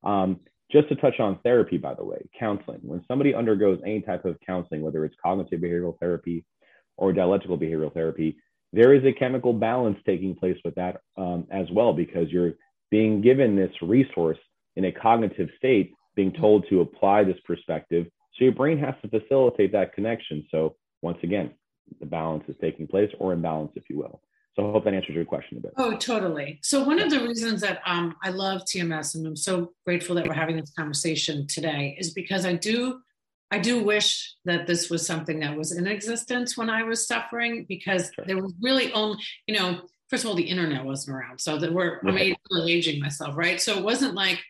Um, 0.03 0.41
just 0.73 0.89
to 0.89 0.97
touch 0.97 1.21
on 1.21 1.39
therapy, 1.45 1.77
by 1.77 1.95
the 1.95 2.05
way, 2.05 2.27
counseling. 2.39 2.81
When 2.83 3.05
somebody 3.07 3.35
undergoes 3.35 3.79
any 3.85 4.01
type 4.01 4.25
of 4.25 4.39
counseling, 4.45 4.83
whether 4.83 5.05
it's 5.05 5.15
cognitive 5.23 5.61
behavioral 5.61 5.99
therapy 6.01 6.45
or 6.97 7.13
dialectical 7.13 7.59
behavioral 7.59 7.93
therapy, 7.93 8.37
there 8.75 8.93
is 8.93 9.05
a 9.05 9.13
chemical 9.13 9.53
balance 9.53 9.99
taking 10.05 10.35
place 10.35 10.59
with 10.65 10.75
that 10.75 11.01
um, 11.17 11.47
as 11.51 11.67
well 11.71 11.93
because 11.93 12.29
you're 12.31 12.55
being 12.91 13.21
given 13.21 13.55
this 13.55 13.71
resource 13.81 14.39
in 14.77 14.87
a 14.87 14.93
cognitive 14.93 15.49
state, 15.57 15.93
being 16.17 16.33
told 16.33 16.67
to 16.69 16.81
apply 16.81 17.23
this 17.23 17.39
perspective. 17.45 18.07
So 18.37 18.45
your 18.45 18.53
brain 18.53 18.79
has 18.79 18.95
to 19.03 19.09
facilitate 19.09 19.71
that 19.73 19.95
connection. 19.95 20.45
So 20.51 20.75
once 21.03 21.19
again, 21.23 21.53
the 22.01 22.07
balance 22.07 22.45
is 22.49 22.57
taking 22.61 22.89
place 22.89 23.11
or 23.21 23.33
imbalance, 23.33 23.71
if 23.77 23.85
you 23.89 23.99
will. 23.99 24.21
So 24.57 24.69
I 24.69 24.73
hope 24.73 24.85
that 24.85 24.95
answers 24.95 25.15
your 25.15 25.25
question 25.25 25.59
a 25.59 25.61
bit. 25.61 25.73
Oh, 25.77 25.97
totally. 25.97 26.59
So 26.63 26.83
one 26.85 27.01
of 27.01 27.11
the 27.11 27.21
reasons 27.21 27.61
that 27.61 27.81
um, 27.87 28.17
I 28.23 28.31
love 28.31 28.63
TMS 28.63 29.15
and 29.15 29.27
I'm 29.27 29.37
so 29.37 29.73
grateful 29.85 30.17
that 30.17 30.27
we're 30.27 30.35
having 30.35 30.57
this 30.57 30.73
conversation 30.77 31.47
today 31.47 31.97
is 31.99 32.13
because 32.13 32.45
I 32.45 32.55
do 32.55 33.01
I 33.55 33.59
do 33.59 33.85
wish 33.85 34.35
that 34.47 34.67
this 34.67 34.91
was 34.91 35.07
something 35.07 35.39
that 35.39 35.57
was 35.57 35.71
in 35.71 35.87
existence 35.87 36.57
when 36.57 36.69
I 36.69 36.83
was 36.83 37.07
suffering 37.07 37.67
because 37.69 38.11
sure. 38.13 38.25
there 38.27 38.43
was 38.43 38.53
really 38.61 38.93
only, 38.93 39.19
you 39.47 39.57
know, 39.57 39.83
first 40.11 40.25
of 40.25 40.31
all, 40.31 40.35
the 40.35 40.43
internet 40.43 40.85
wasn't 40.85 41.17
around. 41.17 41.41
So 41.41 41.57
that 41.59 41.73
we're, 41.73 42.01
right. 42.03 42.37
I'm 42.53 42.69
aging 42.69 43.01
myself, 43.01 43.37
right? 43.37 43.61
So 43.61 43.79
it 43.79 43.85
wasn't 43.85 44.15
like 44.15 44.43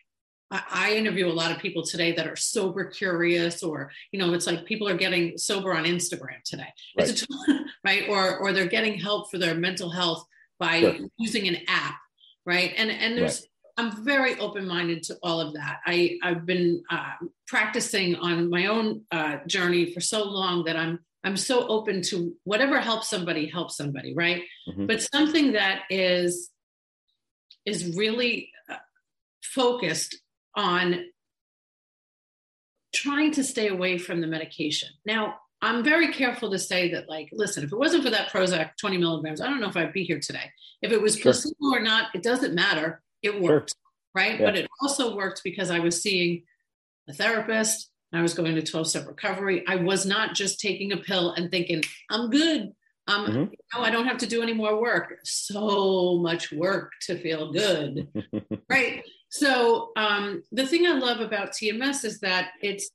I, 0.49 0.95
interview 0.95 1.27
a 1.27 1.29
lot 1.29 1.51
of 1.51 1.59
people 1.59 1.83
today 1.83 2.13
that 2.13 2.25
are 2.25 2.35
sober 2.35 2.85
curious, 2.85 3.61
or, 3.61 3.91
you 4.11 4.19
know, 4.19 4.33
it's 4.33 4.47
like 4.47 4.65
people 4.65 4.89
are 4.89 4.97
getting 4.97 5.37
sober 5.37 5.75
on 5.75 5.85
Instagram 5.85 6.41
today, 6.43 6.73
right? 6.97 7.25
right? 7.85 8.03
Or, 8.09 8.39
or 8.39 8.53
they're 8.53 8.65
getting 8.65 8.97
help 8.97 9.29
for 9.29 9.37
their 9.37 9.53
mental 9.53 9.91
health 9.91 10.25
by 10.57 10.79
sure. 10.79 10.95
using 11.19 11.47
an 11.47 11.57
app, 11.67 11.97
right? 12.43 12.73
And, 12.75 12.89
and 12.89 13.15
there's, 13.15 13.41
right 13.41 13.49
I'm 13.77 14.03
very 14.03 14.39
open 14.39 14.67
minded 14.67 15.03
to 15.03 15.17
all 15.21 15.41
of 15.41 15.53
that. 15.53 15.79
I, 15.85 16.17
I've 16.23 16.45
been 16.45 16.81
uh, 16.89 17.13
practicing 17.47 18.15
on 18.15 18.49
my 18.49 18.67
own 18.67 19.01
uh, 19.11 19.37
journey 19.47 19.91
for 19.91 19.99
so 19.99 20.23
long 20.23 20.63
that 20.65 20.77
I'm 20.77 20.99
I'm 21.25 21.37
so 21.37 21.67
open 21.67 22.03
to 22.03 22.35
whatever 22.43 22.79
helps 22.79 23.09
somebody 23.09 23.47
help 23.47 23.71
somebody, 23.71 24.13
right? 24.13 24.43
Mm-hmm. 24.69 24.85
But 24.85 25.01
something 25.01 25.53
that 25.53 25.81
is 25.89 26.51
is 27.65 27.95
really 27.95 28.51
uh, 28.69 28.75
focused 29.43 30.17
on 30.55 31.05
trying 32.93 33.31
to 33.31 33.43
stay 33.43 33.69
away 33.69 33.97
from 33.97 34.21
the 34.21 34.27
medication. 34.27 34.89
Now, 35.03 35.37
I'm 35.61 35.83
very 35.83 36.13
careful 36.13 36.51
to 36.51 36.59
say 36.59 36.91
that, 36.91 37.09
like, 37.09 37.29
listen, 37.33 37.63
if 37.63 37.71
it 37.71 37.77
wasn't 37.77 38.03
for 38.03 38.11
that 38.11 38.31
Prozac 38.31 38.77
20 38.79 38.99
milligrams, 38.99 39.41
I 39.41 39.47
don't 39.47 39.59
know 39.59 39.67
if 39.67 39.75
I'd 39.75 39.93
be 39.93 40.03
here 40.03 40.19
today. 40.19 40.51
If 40.83 40.91
it 40.91 41.01
was 41.01 41.15
sure. 41.15 41.23
placebo 41.23 41.73
or 41.73 41.79
not, 41.79 42.13
it 42.13 42.21
doesn't 42.21 42.53
matter 42.53 43.01
it 43.25 43.41
worked, 43.41 43.71
sure. 43.71 44.23
right? 44.23 44.39
Yeah. 44.39 44.45
But 44.45 44.57
it 44.57 44.69
also 44.81 45.15
worked 45.15 45.41
because 45.43 45.71
I 45.71 45.79
was 45.79 46.01
seeing 46.01 46.43
a 47.07 47.13
therapist. 47.13 47.89
I 48.13 48.21
was 48.21 48.33
going 48.33 48.55
to 48.55 48.61
12 48.61 48.87
step 48.87 49.07
recovery. 49.07 49.63
I 49.67 49.75
was 49.75 50.05
not 50.05 50.35
just 50.35 50.59
taking 50.59 50.93
a 50.93 50.97
pill 50.97 51.31
and 51.31 51.51
thinking, 51.51 51.83
I'm 52.09 52.29
good. 52.29 52.71
Um, 53.07 53.27
mm-hmm. 53.27 53.39
you 53.39 53.57
know, 53.73 53.81
I 53.81 53.91
don't 53.91 54.07
have 54.07 54.17
to 54.19 54.27
do 54.27 54.41
any 54.41 54.53
more 54.53 54.81
work. 54.81 55.19
So 55.23 56.17
much 56.17 56.51
work 56.51 56.93
to 57.01 57.17
feel 57.17 57.51
good, 57.51 58.07
right? 58.69 59.03
So 59.29 59.91
um, 59.95 60.43
the 60.51 60.65
thing 60.65 60.87
I 60.87 60.93
love 60.93 61.19
about 61.19 61.51
TMS 61.51 62.05
is 62.05 62.19
that 62.21 62.51
it's 62.61 62.89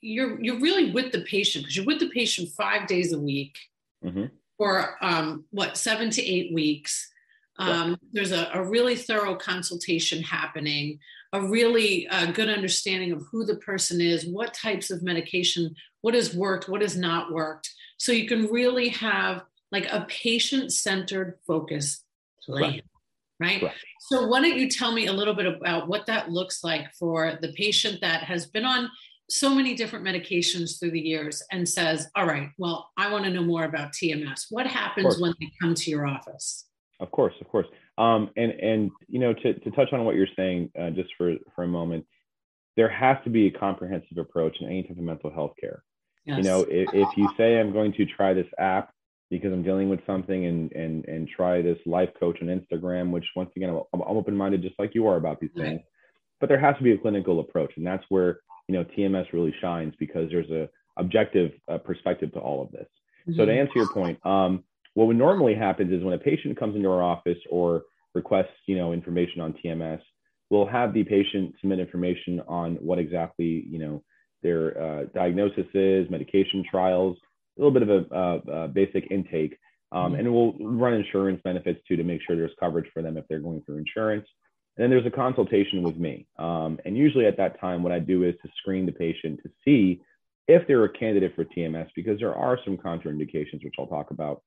you're 0.00 0.42
you're 0.42 0.58
really 0.58 0.90
with 0.90 1.12
the 1.12 1.20
patient 1.20 1.64
because 1.64 1.76
you're 1.76 1.86
with 1.86 2.00
the 2.00 2.08
patient 2.08 2.48
five 2.56 2.88
days 2.88 3.12
a 3.12 3.18
week 3.18 3.56
mm-hmm. 4.04 4.24
for 4.58 4.96
um, 5.00 5.44
what 5.50 5.76
seven 5.76 6.10
to 6.10 6.22
eight 6.22 6.52
weeks, 6.52 7.11
um, 7.58 7.98
there's 8.12 8.32
a, 8.32 8.50
a, 8.54 8.64
really 8.64 8.96
thorough 8.96 9.36
consultation 9.36 10.22
happening, 10.22 10.98
a 11.32 11.42
really 11.42 12.08
uh, 12.08 12.32
good 12.32 12.48
understanding 12.48 13.12
of 13.12 13.22
who 13.30 13.44
the 13.44 13.56
person 13.56 14.00
is, 14.00 14.26
what 14.26 14.54
types 14.54 14.90
of 14.90 15.02
medication, 15.02 15.74
what 16.00 16.14
has 16.14 16.34
worked, 16.34 16.68
what 16.68 16.80
has 16.80 16.96
not 16.96 17.32
worked. 17.32 17.70
So 17.98 18.12
you 18.12 18.26
can 18.26 18.46
really 18.46 18.88
have 18.88 19.42
like 19.70 19.86
a 19.86 20.06
patient 20.08 20.72
centered 20.72 21.38
focus 21.46 22.02
plan. 22.44 22.62
Right. 22.62 22.84
Right? 23.40 23.62
right? 23.62 23.72
So, 24.08 24.26
why 24.26 24.40
don't 24.40 24.58
you 24.58 24.68
tell 24.68 24.92
me 24.92 25.06
a 25.06 25.12
little 25.12 25.34
bit 25.34 25.46
about 25.46 25.88
what 25.88 26.06
that 26.06 26.30
looks 26.30 26.62
like 26.62 26.92
for 26.94 27.38
the 27.40 27.52
patient 27.52 28.00
that 28.00 28.22
has 28.22 28.46
been 28.46 28.64
on 28.64 28.88
so 29.28 29.54
many 29.54 29.74
different 29.74 30.04
medications 30.04 30.78
through 30.78 30.90
the 30.90 31.00
years 31.00 31.42
and 31.50 31.68
says, 31.68 32.08
All 32.14 32.26
right, 32.26 32.50
well, 32.58 32.90
I 32.96 33.10
want 33.10 33.24
to 33.24 33.30
know 33.30 33.42
more 33.42 33.64
about 33.64 33.92
TMS. 33.92 34.46
What 34.50 34.66
happens 34.66 35.18
when 35.18 35.34
they 35.40 35.50
come 35.60 35.74
to 35.74 35.90
your 35.90 36.06
office? 36.06 36.66
Of 37.02 37.10
course, 37.10 37.34
of 37.40 37.48
course. 37.48 37.66
Um, 37.98 38.30
and 38.36 38.52
and 38.52 38.90
you 39.08 39.18
know 39.18 39.34
to 39.34 39.54
to 39.54 39.70
touch 39.72 39.92
on 39.92 40.04
what 40.04 40.14
you're 40.14 40.28
saying 40.36 40.70
uh, 40.80 40.90
just 40.90 41.10
for 41.18 41.34
for 41.54 41.64
a 41.64 41.68
moment, 41.68 42.06
there 42.76 42.88
has 42.88 43.16
to 43.24 43.30
be 43.30 43.48
a 43.48 43.50
comprehensive 43.50 44.18
approach 44.18 44.56
in 44.60 44.68
any 44.68 44.84
type 44.84 44.92
of 44.92 44.98
mental 44.98 45.30
health 45.30 45.52
care. 45.60 45.82
Yes. 46.24 46.38
You 46.38 46.44
know, 46.44 46.60
if, 46.68 46.88
if 46.94 47.08
you 47.16 47.28
say 47.36 47.58
I'm 47.58 47.72
going 47.72 47.92
to 47.94 48.06
try 48.06 48.32
this 48.32 48.46
app 48.56 48.94
because 49.28 49.52
I'm 49.52 49.64
dealing 49.64 49.88
with 49.88 50.00
something 50.06 50.46
and 50.46 50.70
and 50.72 51.04
and 51.06 51.28
try 51.28 51.60
this 51.60 51.78
life 51.86 52.10
coach 52.20 52.38
on 52.40 52.48
Instagram, 52.48 53.10
which 53.10 53.24
once 53.34 53.50
again 53.56 53.70
I'm, 53.70 53.82
I'm 53.92 54.16
open 54.16 54.36
minded 54.36 54.62
just 54.62 54.78
like 54.78 54.94
you 54.94 55.08
are 55.08 55.16
about 55.16 55.40
these 55.40 55.50
things, 55.56 55.80
but 56.40 56.48
there 56.48 56.60
has 56.60 56.76
to 56.76 56.84
be 56.84 56.92
a 56.92 56.98
clinical 56.98 57.40
approach, 57.40 57.72
and 57.76 57.86
that's 57.86 58.04
where 58.10 58.40
you 58.68 58.74
know 58.74 58.84
TMS 58.84 59.32
really 59.32 59.54
shines 59.60 59.94
because 59.98 60.30
there's 60.30 60.50
a 60.50 60.68
objective 60.96 61.50
uh, 61.68 61.78
perspective 61.78 62.32
to 62.34 62.38
all 62.38 62.62
of 62.62 62.70
this. 62.70 62.86
Mm-hmm. 63.26 63.38
So 63.38 63.46
to 63.46 63.52
answer 63.52 63.72
your 63.74 63.92
point, 63.92 64.24
um, 64.24 64.62
what 64.94 65.06
would 65.06 65.16
normally 65.16 65.54
happens 65.54 65.92
is 65.92 66.04
when 66.04 66.14
a 66.14 66.18
patient 66.18 66.58
comes 66.58 66.76
into 66.76 66.90
our 66.90 67.02
office 67.02 67.38
or 67.50 67.82
requests, 68.14 68.48
you 68.66 68.76
know, 68.76 68.92
information 68.92 69.40
on 69.40 69.54
TMS, 69.54 70.00
we'll 70.50 70.66
have 70.66 70.92
the 70.92 71.04
patient 71.04 71.54
submit 71.60 71.78
information 71.78 72.42
on 72.46 72.76
what 72.76 72.98
exactly, 72.98 73.64
you 73.68 73.78
know, 73.78 74.02
their 74.42 74.80
uh, 74.80 75.04
diagnosis 75.14 75.66
is, 75.72 76.10
medication 76.10 76.64
trials, 76.70 77.16
a 77.56 77.62
little 77.62 77.72
bit 77.72 77.82
of 77.82 77.88
a, 77.88 78.14
a, 78.14 78.64
a 78.64 78.68
basic 78.68 79.10
intake. 79.10 79.58
Um, 79.92 80.12
mm-hmm. 80.12 80.20
and 80.20 80.34
we'll 80.34 80.54
run 80.58 80.94
insurance 80.94 81.40
benefits 81.44 81.80
too 81.86 81.96
to 81.96 82.04
make 82.04 82.20
sure 82.26 82.34
there's 82.34 82.52
coverage 82.58 82.90
for 82.92 83.02
them 83.02 83.16
if 83.16 83.26
they're 83.28 83.40
going 83.40 83.62
through 83.62 83.78
insurance. 83.78 84.26
And 84.76 84.82
then 84.82 84.90
there's 84.90 85.06
a 85.06 85.14
consultation 85.14 85.82
with 85.82 85.96
me. 85.96 86.26
Um, 86.38 86.78
and 86.84 86.96
usually 86.96 87.26
at 87.26 87.36
that 87.36 87.60
time, 87.60 87.82
what 87.82 87.92
I 87.92 87.98
do 87.98 88.24
is 88.24 88.34
to 88.42 88.48
screen 88.56 88.86
the 88.86 88.92
patient 88.92 89.40
to 89.42 89.50
see 89.64 90.00
if 90.48 90.66
they're 90.66 90.84
a 90.84 90.88
candidate 90.88 91.34
for 91.36 91.44
TMS 91.44 91.88
because 91.94 92.18
there 92.18 92.34
are 92.34 92.58
some 92.64 92.78
contraindications, 92.78 93.62
which 93.62 93.74
I'll 93.78 93.86
talk 93.86 94.10
about. 94.10 94.42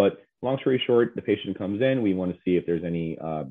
But 0.00 0.24
long 0.40 0.56
story 0.60 0.82
short, 0.86 1.14
the 1.14 1.20
patient 1.20 1.58
comes 1.58 1.82
in. 1.82 2.00
We 2.00 2.14
want 2.14 2.32
to 2.32 2.38
see 2.42 2.56
if 2.56 2.64
there's 2.64 2.84
any 2.84 3.18
uh, 3.22 3.44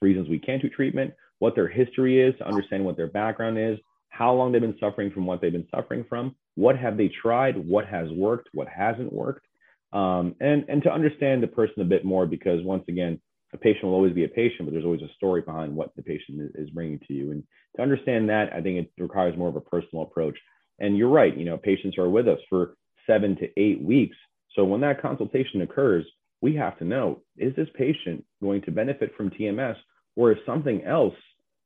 reasons 0.00 0.26
we 0.26 0.38
can't 0.38 0.62
do 0.62 0.70
treatment, 0.70 1.12
what 1.38 1.54
their 1.54 1.68
history 1.68 2.18
is, 2.18 2.34
to 2.38 2.48
understand 2.48 2.82
what 2.82 2.96
their 2.96 3.08
background 3.08 3.58
is, 3.58 3.76
how 4.08 4.32
long 4.32 4.52
they've 4.52 4.62
been 4.62 4.78
suffering 4.80 5.10
from 5.10 5.26
what 5.26 5.42
they've 5.42 5.52
been 5.52 5.68
suffering 5.70 6.06
from, 6.08 6.34
what 6.54 6.78
have 6.78 6.96
they 6.96 7.10
tried, 7.20 7.58
what 7.58 7.86
has 7.88 8.08
worked, 8.12 8.48
what 8.54 8.68
hasn't 8.68 9.12
worked, 9.12 9.44
um, 9.92 10.34
and 10.40 10.64
and 10.70 10.82
to 10.82 10.90
understand 10.90 11.42
the 11.42 11.46
person 11.46 11.82
a 11.82 11.84
bit 11.84 12.06
more 12.06 12.24
because 12.24 12.64
once 12.64 12.84
again, 12.88 13.20
a 13.52 13.58
patient 13.58 13.84
will 13.84 13.92
always 13.92 14.14
be 14.14 14.24
a 14.24 14.28
patient, 14.28 14.64
but 14.64 14.72
there's 14.72 14.86
always 14.86 15.02
a 15.02 15.14
story 15.14 15.42
behind 15.42 15.76
what 15.76 15.94
the 15.94 16.02
patient 16.02 16.52
is, 16.54 16.70
bringing 16.70 17.00
to 17.06 17.12
you. 17.12 17.32
And 17.32 17.42
to 17.76 17.82
understand 17.82 18.30
that, 18.30 18.50
I 18.54 18.62
think 18.62 18.78
it 18.78 19.02
requires 19.02 19.36
more 19.36 19.50
of 19.50 19.56
a 19.56 19.60
personal 19.60 20.04
approach. 20.04 20.38
And 20.78 20.96
you're 20.96 21.10
right, 21.10 21.36
you 21.36 21.44
know, 21.44 21.58
patients 21.58 21.98
are 21.98 22.08
with 22.08 22.28
us 22.28 22.38
for 22.48 22.76
seven 23.06 23.36
to 23.36 23.60
eight 23.60 23.82
weeks 23.82 24.16
so 24.56 24.64
when 24.64 24.80
that 24.80 25.00
consultation 25.00 25.60
occurs, 25.60 26.04
we 26.40 26.56
have 26.56 26.76
to 26.78 26.84
know 26.84 27.20
is 27.36 27.54
this 27.54 27.68
patient 27.74 28.24
going 28.42 28.62
to 28.62 28.72
benefit 28.72 29.12
from 29.16 29.30
TMS 29.30 29.76
or 30.16 30.32
is 30.32 30.38
something 30.44 30.82
else 30.84 31.14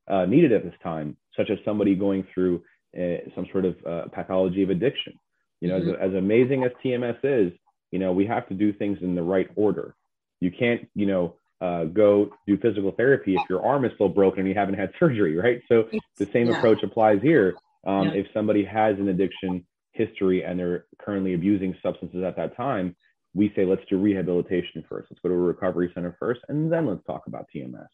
uh, 0.09 0.27
needed 0.27 0.53
at 0.53 0.65
this 0.65 0.75
time, 0.83 1.17
such 1.37 1.51
as 1.51 1.59
somebody 1.65 1.95
going 1.95 2.27
through 2.35 2.63
uh, 2.99 3.19
some 3.35 3.47
sort 3.53 3.65
of 3.65 3.77
uh, 3.87 4.03
pathology 4.13 4.63
of 4.63 4.71
addiction? 4.71 5.15
You 5.61 5.69
know, 5.69 5.81
mm-hmm. 5.81 6.03
as, 6.03 6.11
as 6.11 6.15
amazing 6.15 6.65
as 6.65 6.73
TMS 6.85 7.19
is, 7.23 7.53
you 7.93 7.99
know, 7.99 8.13
we 8.13 8.27
have 8.27 8.49
to 8.49 8.55
do 8.55 8.73
things 8.73 8.99
in 9.03 9.15
the 9.15 9.23
right 9.23 9.49
order. 9.57 9.95
You 10.41 10.51
can't, 10.51 10.89
you 10.95 11.07
know, 11.07 11.37
uh, 11.61 11.85
go 11.85 12.31
do 12.47 12.57
physical 12.57 12.91
therapy 12.93 13.35
if 13.35 13.43
your 13.51 13.65
arm 13.65 13.85
is 13.85 13.93
still 13.95 14.09
broken 14.09 14.41
and 14.41 14.49
you 14.49 14.55
haven't 14.55 14.79
had 14.79 14.93
surgery, 14.99 15.37
right? 15.37 15.63
So 15.69 15.89
the 16.17 16.27
same 16.33 16.49
yeah. 16.49 16.59
approach 16.59 16.83
applies 16.83 17.21
here. 17.23 17.55
Um, 17.87 18.09
yeah. 18.09 18.15
If 18.15 18.27
somebody 18.33 18.65
has 18.65 18.99
an 18.99 19.09
addiction 19.09 19.65
history 20.07 20.45
and 20.45 20.59
they're 20.59 20.87
currently 21.00 21.35
abusing 21.35 21.76
substances 21.83 22.23
at 22.25 22.37
that 22.37 22.57
time, 22.57 22.97
we 23.35 23.52
say 23.54 23.64
let's 23.64 23.83
do 23.88 23.99
rehabilitation 23.99 24.85
first. 24.88 25.09
Let's 25.11 25.21
go 25.23 25.28
to 25.28 25.35
a 25.35 25.38
recovery 25.38 25.90
center 25.95 26.16
first, 26.19 26.40
and 26.49 26.73
then 26.73 26.87
let's 26.87 27.04
talk 27.07 27.26
about 27.26 27.47
TMS. 27.54 27.88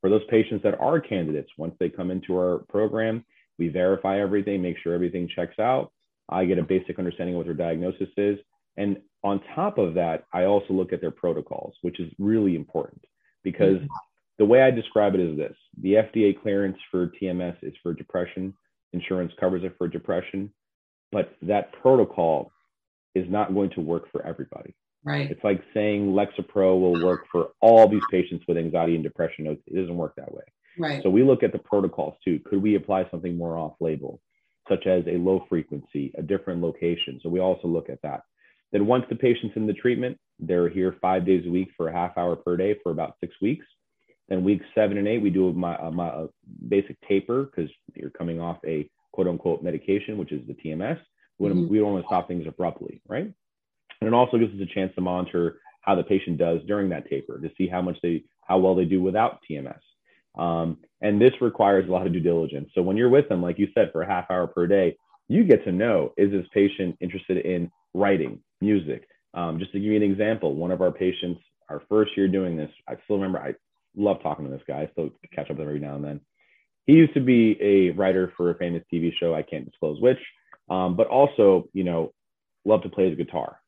For 0.00 0.10
those 0.10 0.22
patients 0.28 0.62
that 0.64 0.78
are 0.78 1.00
candidates, 1.00 1.50
once 1.56 1.74
they 1.80 1.88
come 1.88 2.10
into 2.10 2.36
our 2.36 2.58
program, 2.68 3.24
we 3.58 3.68
verify 3.68 4.20
everything, 4.20 4.60
make 4.60 4.76
sure 4.82 4.92
everything 4.92 5.28
checks 5.34 5.58
out. 5.58 5.92
I 6.28 6.44
get 6.44 6.58
a 6.58 6.62
basic 6.62 6.98
understanding 6.98 7.34
of 7.34 7.38
what 7.38 7.46
their 7.46 7.54
diagnosis 7.54 8.08
is. 8.16 8.38
And 8.76 8.98
on 9.22 9.40
top 9.54 9.78
of 9.78 9.94
that, 9.94 10.24
I 10.32 10.44
also 10.44 10.74
look 10.74 10.92
at 10.92 11.00
their 11.00 11.10
protocols, 11.10 11.74
which 11.82 12.00
is 12.00 12.12
really 12.18 12.56
important 12.56 13.02
because 13.42 13.76
mm-hmm. 13.76 13.86
the 14.38 14.44
way 14.44 14.62
I 14.62 14.70
describe 14.70 15.14
it 15.14 15.20
is 15.20 15.38
this 15.38 15.56
the 15.80 15.94
FDA 15.94 16.40
clearance 16.40 16.76
for 16.90 17.12
TMS 17.22 17.56
is 17.62 17.74
for 17.82 17.94
depression, 17.94 18.52
insurance 18.92 19.32
covers 19.38 19.64
it 19.64 19.74
for 19.78 19.88
depression 19.88 20.52
but 21.14 21.36
that 21.42 21.72
protocol 21.80 22.50
is 23.14 23.24
not 23.30 23.54
going 23.54 23.70
to 23.70 23.80
work 23.80 24.10
for 24.10 24.26
everybody. 24.26 24.74
Right. 25.04 25.30
It's 25.30 25.44
like 25.44 25.62
saying 25.72 26.12
Lexapro 26.12 26.80
will 26.80 27.04
work 27.04 27.26
for 27.30 27.50
all 27.60 27.88
these 27.88 28.02
patients 28.10 28.44
with 28.48 28.58
anxiety 28.58 28.96
and 28.96 29.04
depression. 29.04 29.46
It 29.46 29.74
doesn't 29.74 29.96
work 29.96 30.14
that 30.16 30.34
way. 30.34 30.42
Right. 30.76 31.02
So 31.04 31.10
we 31.10 31.22
look 31.22 31.44
at 31.44 31.52
the 31.52 31.58
protocols 31.58 32.14
too. 32.24 32.40
Could 32.44 32.60
we 32.60 32.74
apply 32.74 33.06
something 33.12 33.38
more 33.38 33.56
off 33.56 33.74
label, 33.80 34.20
such 34.68 34.88
as 34.88 35.04
a 35.06 35.18
low 35.18 35.46
frequency, 35.48 36.12
a 36.18 36.22
different 36.22 36.60
location? 36.60 37.20
So 37.22 37.28
we 37.28 37.38
also 37.38 37.68
look 37.68 37.88
at 37.88 38.02
that. 38.02 38.22
Then 38.72 38.86
once 38.86 39.04
the 39.08 39.14
patient's 39.14 39.54
in 39.54 39.68
the 39.68 39.72
treatment, 39.72 40.18
they're 40.40 40.68
here 40.68 40.96
five 41.00 41.24
days 41.24 41.44
a 41.46 41.50
week 41.50 41.68
for 41.76 41.86
a 41.86 41.92
half 41.92 42.18
hour 42.18 42.34
per 42.34 42.56
day 42.56 42.74
for 42.82 42.90
about 42.90 43.14
six 43.20 43.36
weeks. 43.40 43.66
Then 44.28 44.42
week 44.42 44.62
seven 44.74 44.98
and 44.98 45.06
eight, 45.06 45.22
we 45.22 45.30
do 45.30 45.48
a, 45.48 45.66
a, 45.66 46.24
a 46.24 46.28
basic 46.66 46.96
taper 47.06 47.44
because 47.44 47.70
you're 47.94 48.10
coming 48.10 48.40
off 48.40 48.56
a 48.66 48.90
quote 49.14 49.28
unquote 49.28 49.62
medication, 49.62 50.18
which 50.18 50.32
is 50.32 50.44
the 50.48 50.54
TMS. 50.54 50.98
We, 51.38 51.48
mm-hmm. 51.48 51.68
we 51.68 51.78
don't 51.78 51.92
want 51.92 52.04
to 52.04 52.08
stop 52.08 52.26
things 52.26 52.46
abruptly, 52.48 53.00
right? 53.08 53.32
And 54.00 54.08
it 54.08 54.12
also 54.12 54.38
gives 54.38 54.52
us 54.52 54.60
a 54.60 54.74
chance 54.74 54.92
to 54.96 55.00
monitor 55.00 55.60
how 55.82 55.94
the 55.94 56.02
patient 56.02 56.36
does 56.36 56.60
during 56.66 56.88
that 56.88 57.08
taper 57.08 57.38
to 57.40 57.50
see 57.56 57.68
how 57.68 57.80
much 57.80 57.96
they, 58.02 58.24
how 58.42 58.58
well 58.58 58.74
they 58.74 58.84
do 58.84 59.00
without 59.00 59.38
TMS. 59.48 59.78
Um, 60.36 60.78
and 61.00 61.20
this 61.20 61.32
requires 61.40 61.88
a 61.88 61.92
lot 61.92 62.08
of 62.08 62.12
due 62.12 62.18
diligence. 62.18 62.70
So 62.74 62.82
when 62.82 62.96
you're 62.96 63.08
with 63.08 63.28
them, 63.28 63.40
like 63.40 63.56
you 63.56 63.68
said, 63.72 63.90
for 63.92 64.02
a 64.02 64.06
half 64.06 64.30
hour 64.30 64.48
per 64.48 64.66
day, 64.66 64.96
you 65.28 65.44
get 65.44 65.64
to 65.64 65.72
know 65.72 66.12
is 66.16 66.32
this 66.32 66.46
patient 66.52 66.96
interested 67.00 67.38
in 67.46 67.70
writing, 67.94 68.40
music? 68.60 69.06
Um, 69.32 69.60
just 69.60 69.70
to 69.72 69.78
give 69.78 69.92
you 69.92 69.96
an 69.96 70.02
example, 70.02 70.56
one 70.56 70.72
of 70.72 70.80
our 70.80 70.90
patients, 70.90 71.40
our 71.68 71.82
first 71.88 72.16
year 72.16 72.26
doing 72.26 72.56
this, 72.56 72.70
I 72.88 72.94
still 73.04 73.16
remember, 73.16 73.38
I 73.38 73.54
love 73.96 74.22
talking 74.24 74.44
to 74.44 74.50
this 74.50 74.62
guy. 74.66 74.82
I 74.82 74.88
still 74.90 75.10
catch 75.32 75.50
up 75.50 75.56
with 75.56 75.60
him 75.60 75.68
every 75.68 75.80
now 75.80 75.94
and 75.94 76.04
then. 76.04 76.20
He 76.86 76.92
used 76.92 77.14
to 77.14 77.20
be 77.20 77.56
a 77.60 77.90
writer 77.90 78.32
for 78.36 78.50
a 78.50 78.54
famous 78.56 78.82
TV 78.92 79.12
show. 79.18 79.34
I 79.34 79.42
can't 79.42 79.64
disclose 79.64 80.00
which, 80.00 80.18
um, 80.68 80.96
but 80.96 81.06
also, 81.06 81.68
you 81.72 81.84
know, 81.84 82.12
loved 82.64 82.84
to 82.84 82.88
play 82.88 83.08
his 83.08 83.16
guitar. 83.16 83.58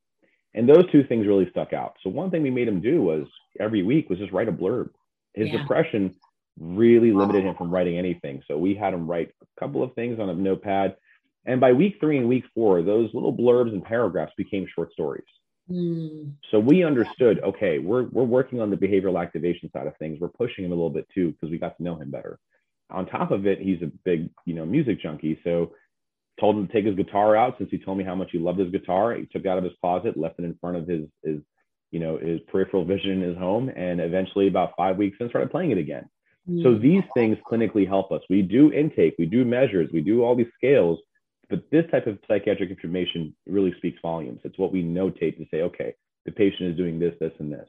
And 0.55 0.69
those 0.69 0.91
two 0.91 1.05
things 1.05 1.27
really 1.27 1.49
stuck 1.51 1.73
out. 1.73 1.97
So 2.03 2.11
one 2.11 2.31
thing 2.31 2.43
we 2.43 2.51
made 2.51 2.69
him 2.69 2.81
do 2.81 3.03
was 3.03 3.27
every 3.61 3.83
week 3.83 4.09
was 4.09 4.19
just 4.19 4.33
write 4.33 4.49
a 4.49 4.53
blurb. 4.53 4.89
His 5.35 5.49
yeah. 5.49 5.59
depression 5.59 6.15
really 6.59 7.13
limited 7.13 7.45
him 7.45 7.55
from 7.57 7.71
writing 7.71 7.99
anything. 7.99 8.43
So 8.49 8.57
we 8.57 8.75
had 8.75 8.95
him 8.95 9.07
write 9.07 9.33
a 9.43 9.61
couple 9.61 9.83
of 9.83 9.95
things 9.95 10.19
on 10.19 10.31
a 10.31 10.35
notepad. 10.35 10.97
And 11.45 11.61
by 11.61 11.73
week 11.73 11.97
three 12.01 12.17
and 12.17 12.29
week 12.29 12.45
four, 12.55 12.83
those 12.83 13.11
little 13.13 13.37
blurbs 13.37 13.73
and 13.73 13.85
paragraphs 13.85 14.33
became 14.37 14.67
short 14.75 14.93
stories. 14.93 15.25
Mm. 15.71 16.33
So 16.51 16.59
we 16.59 16.85
understood, 16.85 17.41
okay, 17.41 17.79
we're, 17.79 18.05
we're 18.05 18.25
working 18.25 18.61
on 18.61 18.71
the 18.71 18.77
behavioral 18.77 19.21
activation 19.21 19.71
side 19.73 19.87
of 19.87 19.97
things. 19.99 20.19
We're 20.21 20.29
pushing 20.29 20.65
him 20.65 20.73
a 20.73 20.75
little 20.75 20.91
bit 20.91 21.07
too, 21.15 21.33
because 21.33 21.51
we 21.51 21.59
got 21.59 21.77
to 21.77 21.83
know 21.83 21.97
him 21.97 22.11
better. 22.11 22.39
On 22.91 23.07
top 23.07 23.31
of 23.31 23.47
it, 23.47 23.61
he's 23.61 23.83
a 23.83 23.91
big, 24.05 24.31
you 24.45 24.55
know, 24.55 24.65
music 24.65 25.01
junkie. 25.01 25.41
So 25.45 25.73
told 26.39 26.57
him 26.57 26.67
to 26.67 26.73
take 26.73 26.85
his 26.85 26.95
guitar 26.95 27.37
out 27.37 27.57
since 27.59 27.71
he 27.71 27.79
told 27.79 27.99
me 27.99 28.05
how 28.05 28.15
much 28.15 28.31
he 28.33 28.39
loved 28.39 28.59
his 28.59 28.71
guitar. 28.71 29.15
He 29.15 29.27
took 29.27 29.45
it 29.45 29.49
out 29.49 29.59
of 29.59 29.65
his 29.65 29.73
closet, 29.81 30.17
left 30.17 30.39
it 30.39 30.45
in 30.45 30.57
front 30.61 30.77
of 30.77 30.87
his, 30.87 31.07
his, 31.25 31.41
you 31.91 31.99
know, 31.99 32.19
his 32.19 32.41
peripheral 32.49 32.85
vision 32.85 33.23
in 33.23 33.29
his 33.29 33.39
home. 33.39 33.71
And 33.75 34.01
eventually 34.01 34.49
about 34.49 34.75
five 34.77 34.97
weeks 34.97 35.17
in 35.21 35.29
started 35.29 35.51
playing 35.51 35.73
it 35.73 35.79
again. 35.79 36.09
Mm. 36.49 36.63
So 36.63 36.79
these 36.79 37.03
things 37.15 37.39
clinically 37.51 37.89
help 37.89 38.13
us. 38.13 38.23
We 38.31 38.43
do 38.43 38.73
intake, 38.73 39.17
we 39.19 39.27
do 39.27 39.45
measures, 39.45 39.91
we 39.93 40.01
do 40.01 40.23
all 40.23 40.37
these 40.37 40.47
scales 40.57 40.99
but 41.49 41.63
this 41.71 41.85
type 41.91 42.07
of 42.07 42.19
psychiatric 42.27 42.71
information 42.71 43.35
really 43.47 43.75
speaks 43.79 44.01
volumes. 44.03 44.41
It's 44.45 44.59
what 44.59 44.73
we 44.73 44.83
notate 44.83 45.39
to 45.39 45.47
say, 45.51 45.63
okay, 45.63 45.95
the 46.25 46.33
patient 46.33 46.71
is 46.71 46.77
doing 46.77 46.99
this, 46.99 47.15
this, 47.21 47.33
and 47.39 47.53
this. 47.53 47.69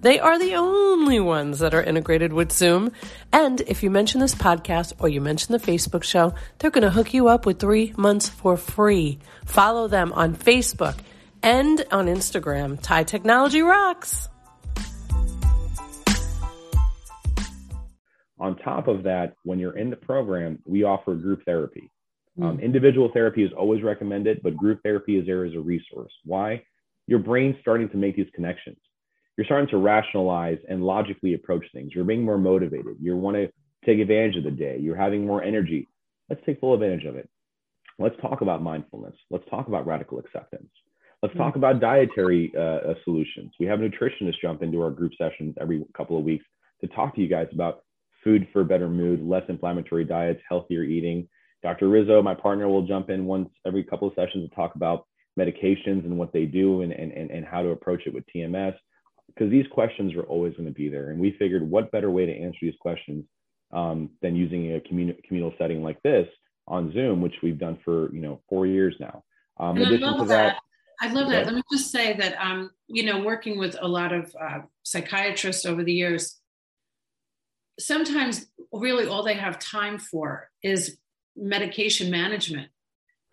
They 0.00 0.20
are 0.20 0.38
the 0.38 0.54
only 0.54 1.18
ones 1.18 1.58
that 1.58 1.74
are 1.74 1.82
integrated 1.82 2.32
with 2.32 2.52
Zoom. 2.52 2.92
And 3.32 3.60
if 3.62 3.82
you 3.82 3.90
mention 3.90 4.20
this 4.20 4.34
podcast 4.34 4.92
or 5.00 5.08
you 5.08 5.20
mention 5.20 5.52
the 5.52 5.58
Facebook 5.58 6.04
show, 6.04 6.34
they're 6.58 6.70
going 6.70 6.82
to 6.82 6.90
hook 6.90 7.12
you 7.12 7.26
up 7.26 7.46
with 7.46 7.58
three 7.58 7.92
months 7.96 8.28
for 8.28 8.56
free. 8.56 9.18
Follow 9.44 9.88
them 9.88 10.12
on 10.12 10.36
Facebook 10.36 10.96
and 11.42 11.84
on 11.90 12.06
Instagram. 12.06 12.80
TIE 12.80 13.02
Technology 13.02 13.60
rocks. 13.60 14.28
On 18.38 18.56
top 18.58 18.86
of 18.86 19.02
that, 19.02 19.34
when 19.42 19.58
you're 19.58 19.76
in 19.76 19.90
the 19.90 19.96
program, 19.96 20.60
we 20.64 20.84
offer 20.84 21.16
group 21.16 21.44
therapy. 21.44 21.90
Mm. 22.38 22.44
Um, 22.44 22.60
individual 22.60 23.10
therapy 23.12 23.42
is 23.42 23.50
always 23.58 23.82
recommended, 23.82 24.42
but 24.44 24.56
group 24.56 24.80
therapy 24.84 25.18
is 25.18 25.26
there 25.26 25.44
as 25.44 25.54
a 25.54 25.60
resource. 25.60 26.12
Why? 26.24 26.62
Your 27.08 27.18
brain's 27.18 27.56
starting 27.60 27.88
to 27.88 27.96
make 27.96 28.14
these 28.14 28.28
connections. 28.32 28.78
You're 29.38 29.44
starting 29.44 29.68
to 29.68 29.76
rationalize 29.78 30.58
and 30.68 30.82
logically 30.82 31.34
approach 31.34 31.64
things. 31.72 31.92
You're 31.94 32.04
being 32.04 32.24
more 32.24 32.38
motivated. 32.38 32.96
You 33.00 33.16
want 33.16 33.36
to 33.36 33.48
take 33.86 34.00
advantage 34.00 34.36
of 34.36 34.42
the 34.42 34.50
day. 34.50 34.78
You're 34.80 34.96
having 34.96 35.24
more 35.24 35.44
energy. 35.44 35.86
Let's 36.28 36.42
take 36.44 36.58
full 36.58 36.74
advantage 36.74 37.04
of 37.04 37.14
it. 37.14 37.30
Let's 38.00 38.16
talk 38.20 38.40
about 38.40 38.62
mindfulness. 38.64 39.14
Let's 39.30 39.48
talk 39.48 39.68
about 39.68 39.86
radical 39.86 40.18
acceptance. 40.18 40.68
Let's 41.22 41.36
talk 41.36 41.54
about 41.54 41.80
dietary 41.80 42.52
uh, 42.56 42.60
uh, 42.90 42.94
solutions. 43.04 43.52
We 43.60 43.66
have 43.66 43.78
nutritionists 43.78 44.40
jump 44.42 44.62
into 44.62 44.82
our 44.82 44.90
group 44.90 45.12
sessions 45.16 45.54
every 45.60 45.84
couple 45.96 46.18
of 46.18 46.24
weeks 46.24 46.44
to 46.80 46.88
talk 46.88 47.14
to 47.14 47.20
you 47.20 47.28
guys 47.28 47.46
about 47.52 47.84
food 48.24 48.46
for 48.52 48.64
better 48.64 48.88
mood, 48.88 49.22
less 49.22 49.42
inflammatory 49.48 50.04
diets, 50.04 50.40
healthier 50.48 50.82
eating. 50.82 51.28
Dr. 51.62 51.88
Rizzo, 51.88 52.22
my 52.22 52.34
partner, 52.34 52.68
will 52.68 52.86
jump 52.86 53.08
in 53.10 53.24
once 53.24 53.48
every 53.66 53.84
couple 53.84 54.08
of 54.08 54.14
sessions 54.14 54.48
to 54.48 54.54
talk 54.54 54.74
about 54.74 55.06
medications 55.38 56.04
and 56.04 56.18
what 56.18 56.32
they 56.32 56.44
do 56.44 56.82
and, 56.82 56.92
and, 56.92 57.12
and 57.12 57.44
how 57.44 57.62
to 57.62 57.70
approach 57.70 58.02
it 58.06 58.14
with 58.14 58.24
TMS. 58.34 58.74
Because 59.28 59.50
these 59.50 59.66
questions 59.70 60.14
are 60.14 60.22
always 60.22 60.54
going 60.54 60.66
to 60.66 60.74
be 60.74 60.88
there. 60.88 61.10
And 61.10 61.20
we 61.20 61.36
figured 61.38 61.68
what 61.68 61.92
better 61.92 62.10
way 62.10 62.26
to 62.26 62.32
answer 62.32 62.58
these 62.62 62.74
questions 62.80 63.24
um, 63.72 64.10
than 64.22 64.34
using 64.34 64.74
a 64.74 64.80
commun- 64.80 65.16
communal 65.26 65.52
setting 65.58 65.82
like 65.82 66.02
this 66.02 66.26
on 66.66 66.92
Zoom, 66.92 67.20
which 67.20 67.34
we've 67.42 67.58
done 67.58 67.78
for 67.84 68.12
you 68.14 68.20
know 68.20 68.40
four 68.48 68.66
years 68.66 68.94
now. 68.98 69.22
Um, 69.60 69.76
in 69.76 69.82
addition 69.82 70.18
to 70.18 70.24
that, 70.24 70.26
that 70.26 70.58
I 71.00 71.12
love 71.12 71.30
that. 71.30 71.46
Let 71.46 71.54
me 71.54 71.62
just 71.72 71.90
say 71.90 72.14
that, 72.14 72.34
um, 72.40 72.70
you 72.88 73.04
know, 73.04 73.20
working 73.22 73.58
with 73.58 73.76
a 73.80 73.86
lot 73.86 74.12
of 74.12 74.34
uh, 74.40 74.60
psychiatrists 74.82 75.64
over 75.64 75.84
the 75.84 75.92
years, 75.92 76.40
sometimes 77.78 78.46
really 78.72 79.06
all 79.06 79.22
they 79.22 79.34
have 79.34 79.58
time 79.58 79.98
for 79.98 80.50
is 80.62 80.98
medication 81.36 82.10
management. 82.10 82.68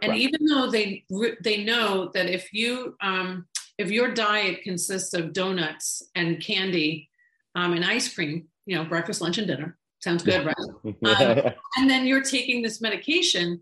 And 0.02 0.12
right. 0.12 0.20
even 0.20 0.46
though 0.46 0.70
they 0.70 1.06
they 1.42 1.64
know 1.64 2.12
that 2.14 2.28
if 2.28 2.54
you 2.54 2.96
um, 3.02 3.48
if 3.78 3.92
your 3.92 4.14
diet 4.14 4.64
consists 4.64 5.14
of 5.14 5.34
donuts 5.34 6.04
and 6.16 6.42
candy 6.42 7.10
um, 7.56 7.74
and 7.74 7.86
ice 7.86 8.14
cream, 8.14 8.48
you 8.66 8.76
know, 8.76 8.86
breakfast, 8.86 9.22
lunch, 9.22 9.38
and 9.38 9.48
dinner 9.48 9.78
sounds 10.00 10.24
good, 10.24 10.46
right? 10.46 10.56
um, 10.86 11.54
and 11.78 11.90
then 11.90 12.06
you're 12.06 12.24
taking 12.24 12.62
this 12.62 12.82
medication, 12.82 13.62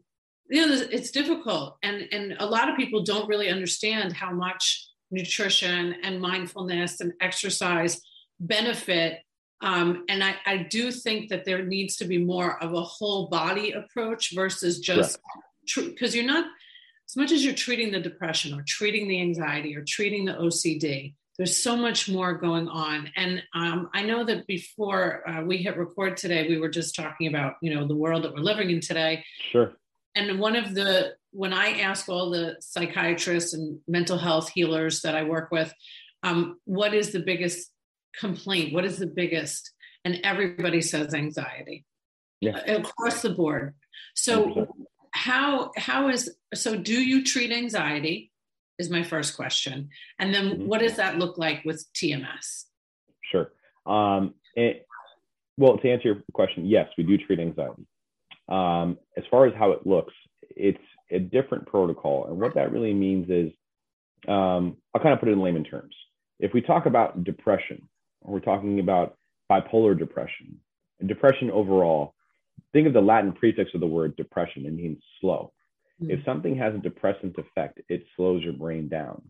you 0.49 0.65
know 0.65 0.73
it's 0.91 1.11
difficult 1.11 1.77
and 1.83 2.07
and 2.11 2.35
a 2.39 2.45
lot 2.45 2.69
of 2.69 2.75
people 2.75 3.03
don't 3.03 3.27
really 3.27 3.49
understand 3.49 4.13
how 4.13 4.31
much 4.31 4.87
nutrition 5.11 5.95
and 6.03 6.19
mindfulness 6.19 7.01
and 7.01 7.13
exercise 7.21 8.01
benefit 8.39 9.19
um, 9.61 10.03
and 10.09 10.21
I, 10.21 10.35
I 10.45 10.57
do 10.57 10.91
think 10.91 11.29
that 11.29 11.45
there 11.45 11.63
needs 11.63 11.95
to 11.97 12.05
be 12.05 12.17
more 12.17 12.61
of 12.61 12.73
a 12.73 12.83
whole 12.83 13.27
body 13.27 13.71
approach 13.71 14.33
versus 14.35 14.79
just 14.79 15.17
because 15.65 16.11
tr- 16.11 16.17
you're 16.17 16.25
not 16.25 16.45
as 17.13 17.17
much 17.17 17.31
as 17.31 17.45
you're 17.45 17.53
treating 17.53 17.91
the 17.91 17.99
depression 17.99 18.57
or 18.57 18.63
treating 18.67 19.07
the 19.07 19.21
anxiety 19.21 19.75
or 19.75 19.83
treating 19.83 20.25
the 20.25 20.33
ocd 20.33 21.13
there's 21.37 21.57
so 21.57 21.75
much 21.75 22.07
more 22.07 22.33
going 22.35 22.67
on. 22.67 23.09
And 23.15 23.41
um, 23.55 23.89
i 23.93 24.03
know 24.03 24.23
that 24.23 24.45
before 24.47 25.27
uh, 25.27 25.43
we 25.43 25.57
hit 25.57 25.77
record 25.77 26.17
today 26.17 26.47
we 26.47 26.59
were 26.59 26.69
just 26.69 26.95
talking 26.95 27.27
about 27.27 27.55
you 27.61 27.73
know 27.73 27.87
the 27.87 27.95
world 27.95 28.23
that 28.23 28.33
we're 28.33 28.39
living 28.39 28.69
in 28.69 28.81
today. 28.81 29.25
Sure. 29.51 29.73
And 30.15 30.39
one 30.39 30.55
of 30.55 30.75
the 30.75 31.15
when 31.31 31.53
i 31.53 31.79
ask 31.79 32.07
all 32.07 32.29
the 32.29 32.57
psychiatrists 32.59 33.53
and 33.53 33.79
mental 33.87 34.17
health 34.17 34.49
healers 34.49 35.01
that 35.01 35.15
i 35.15 35.23
work 35.23 35.49
with 35.51 35.73
um, 36.21 36.59
what 36.65 36.93
is 36.93 37.11
the 37.11 37.19
biggest 37.19 37.69
complaint? 38.17 38.73
What 38.73 38.85
is 38.85 38.97
the 38.97 39.07
biggest? 39.07 39.71
And 40.05 40.19
everybody 40.23 40.81
says 40.81 41.13
anxiety. 41.13 41.85
Yeah. 42.41 42.57
Across 42.59 43.21
the 43.23 43.31
board. 43.31 43.75
So 44.15 44.45
100%. 44.45 44.67
How 45.13 45.71
how 45.77 46.09
is 46.09 46.35
so 46.53 46.75
do 46.75 46.93
you 46.93 47.23
treat 47.23 47.51
anxiety 47.51 48.31
is 48.79 48.89
my 48.89 49.03
first 49.03 49.35
question 49.35 49.89
and 50.19 50.33
then 50.33 50.49
mm-hmm. 50.49 50.67
what 50.67 50.81
does 50.81 50.95
that 50.95 51.17
look 51.17 51.37
like 51.37 51.63
with 51.65 51.85
tms 51.93 52.65
sure 53.31 53.51
um, 53.85 54.33
it, 54.55 54.85
well 55.57 55.77
to 55.77 55.91
answer 55.91 56.07
your 56.07 56.23
question 56.33 56.65
yes 56.65 56.87
we 56.97 57.03
do 57.03 57.17
treat 57.17 57.39
anxiety 57.39 57.85
um, 58.49 58.97
as 59.17 59.23
far 59.29 59.45
as 59.45 59.53
how 59.57 59.71
it 59.71 59.85
looks, 59.85 60.13
it's 60.55 60.77
a 61.11 61.19
different 61.19 61.65
protocol. 61.65 62.25
And 62.27 62.39
what 62.39 62.55
that 62.55 62.71
really 62.71 62.93
means 62.93 63.29
is, 63.29 63.51
um, 64.27 64.77
I'll 64.93 65.01
kind 65.01 65.13
of 65.13 65.19
put 65.19 65.29
it 65.29 65.33
in 65.33 65.41
layman 65.41 65.63
terms. 65.63 65.95
If 66.39 66.53
we 66.53 66.61
talk 66.61 66.85
about 66.85 67.23
depression, 67.23 67.87
or 68.21 68.33
we're 68.33 68.39
talking 68.39 68.79
about 68.79 69.17
bipolar 69.51 69.97
depression, 69.97 70.59
and 70.99 71.07
depression 71.07 71.51
overall, 71.51 72.13
think 72.71 72.87
of 72.87 72.93
the 72.93 73.01
Latin 73.01 73.33
prefix 73.33 73.73
of 73.73 73.81
the 73.81 73.87
word 73.87 74.15
depression. 74.15 74.65
It 74.65 74.73
means 74.73 75.01
slow. 75.21 75.51
Mm-hmm. 76.01 76.11
If 76.11 76.25
something 76.25 76.55
has 76.57 76.73
a 76.73 76.79
depressant 76.79 77.37
effect, 77.37 77.81
it 77.89 78.05
slows 78.15 78.43
your 78.43 78.53
brain 78.53 78.87
down, 78.89 79.29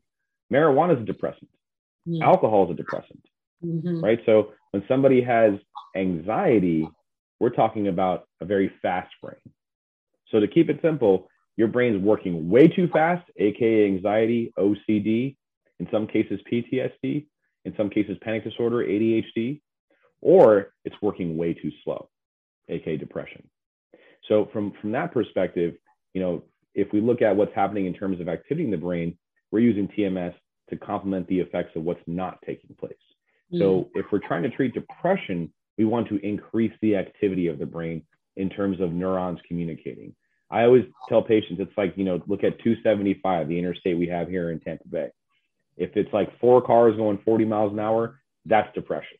Marijuana 0.52 0.96
is 0.96 1.02
a 1.02 1.06
depressant. 1.06 1.50
Mm. 2.08 2.22
Alcohol 2.22 2.66
is 2.66 2.72
a 2.72 2.76
depressant, 2.76 3.26
Mhm. 3.66 4.02
right? 4.04 4.20
So 4.26 4.54
when 4.72 4.86
somebody 4.88 5.22
has 5.22 5.54
anxiety, 5.96 6.88
we're 7.40 7.50
talking 7.50 7.88
about 7.88 8.28
a 8.42 8.46
very 8.46 8.70
fast 8.82 9.14
brain. 9.22 9.42
So 10.28 10.40
to 10.40 10.48
keep 10.48 10.70
it 10.70 10.82
simple, 10.82 11.30
your 11.58 11.68
brain's 11.68 12.02
working 12.02 12.50
way 12.50 12.68
too 12.68 12.88
fast, 12.88 13.30
aka 13.38 13.86
anxiety, 13.86 14.52
OCD, 14.58 15.38
in 15.80 15.88
some 15.92 16.08
cases 16.08 16.42
PTSD, 16.50 17.28
in 17.66 17.76
some 17.76 17.90
cases 17.90 18.18
panic 18.22 18.44
disorder, 18.44 18.78
ADHD, 18.84 19.62
or 20.22 20.74
it's 20.86 21.02
working 21.02 21.38
way 21.38 21.54
too 21.54 21.72
slow, 21.84 22.10
aka 22.70 22.98
depression. 22.98 23.44
So 24.28 24.50
from 24.54 24.74
from 24.82 24.92
that 24.92 25.12
perspective, 25.12 25.76
you 26.14 26.22
know, 26.22 26.44
if 26.76 26.92
we 26.92 27.02
look 27.02 27.22
at 27.22 27.36
what's 27.36 27.54
happening 27.54 27.86
in 27.86 27.94
terms 27.94 28.20
of 28.20 28.30
activity 28.30 28.66
in 28.66 28.72
the 28.72 28.78
brain, 28.78 29.18
we're 29.52 29.60
using 29.60 29.88
TMS 29.90 30.34
to 30.70 30.78
complement 30.78 31.28
the 31.28 31.40
effects 31.40 31.76
of 31.76 31.84
what's 31.84 32.02
not 32.08 32.40
taking 32.46 32.76
place. 32.76 32.94
Mm. 33.54 33.60
So 33.60 33.90
if 33.94 34.06
we're 34.12 34.26
trying 34.26 34.44
to 34.44 34.50
treat 34.50 34.74
depression, 34.74 35.52
we 35.78 35.86
want 35.86 36.08
to 36.10 36.18
increase 36.26 36.74
the 36.82 36.96
activity 36.96 37.48
of 37.48 37.60
the 37.60 37.66
brain 37.66 38.04
in 38.36 38.50
terms 38.50 38.80
of 38.80 38.92
neurons 38.92 39.40
communicating. 39.48 40.16
I 40.50 40.64
always 40.64 40.86
tell 41.10 41.22
patients 41.22 41.60
it's 41.60 41.78
like, 41.78 41.94
you 41.98 42.04
know, 42.04 42.22
look 42.28 42.44
at 42.44 42.60
275, 42.64 43.48
the 43.48 43.58
interstate 43.58 43.98
we 43.98 44.08
have 44.08 44.28
here 44.28 44.52
in 44.52 44.60
Tampa 44.60 44.88
Bay. 44.88 45.10
If 45.78 45.96
it's 45.96 46.14
like 46.14 46.30
four 46.40 46.62
cars 46.62 46.96
going 46.96 47.18
40 47.26 47.46
miles 47.46 47.74
an 47.74 47.80
hour, 47.80 48.20
that's 48.46 48.74
depression. 48.76 49.18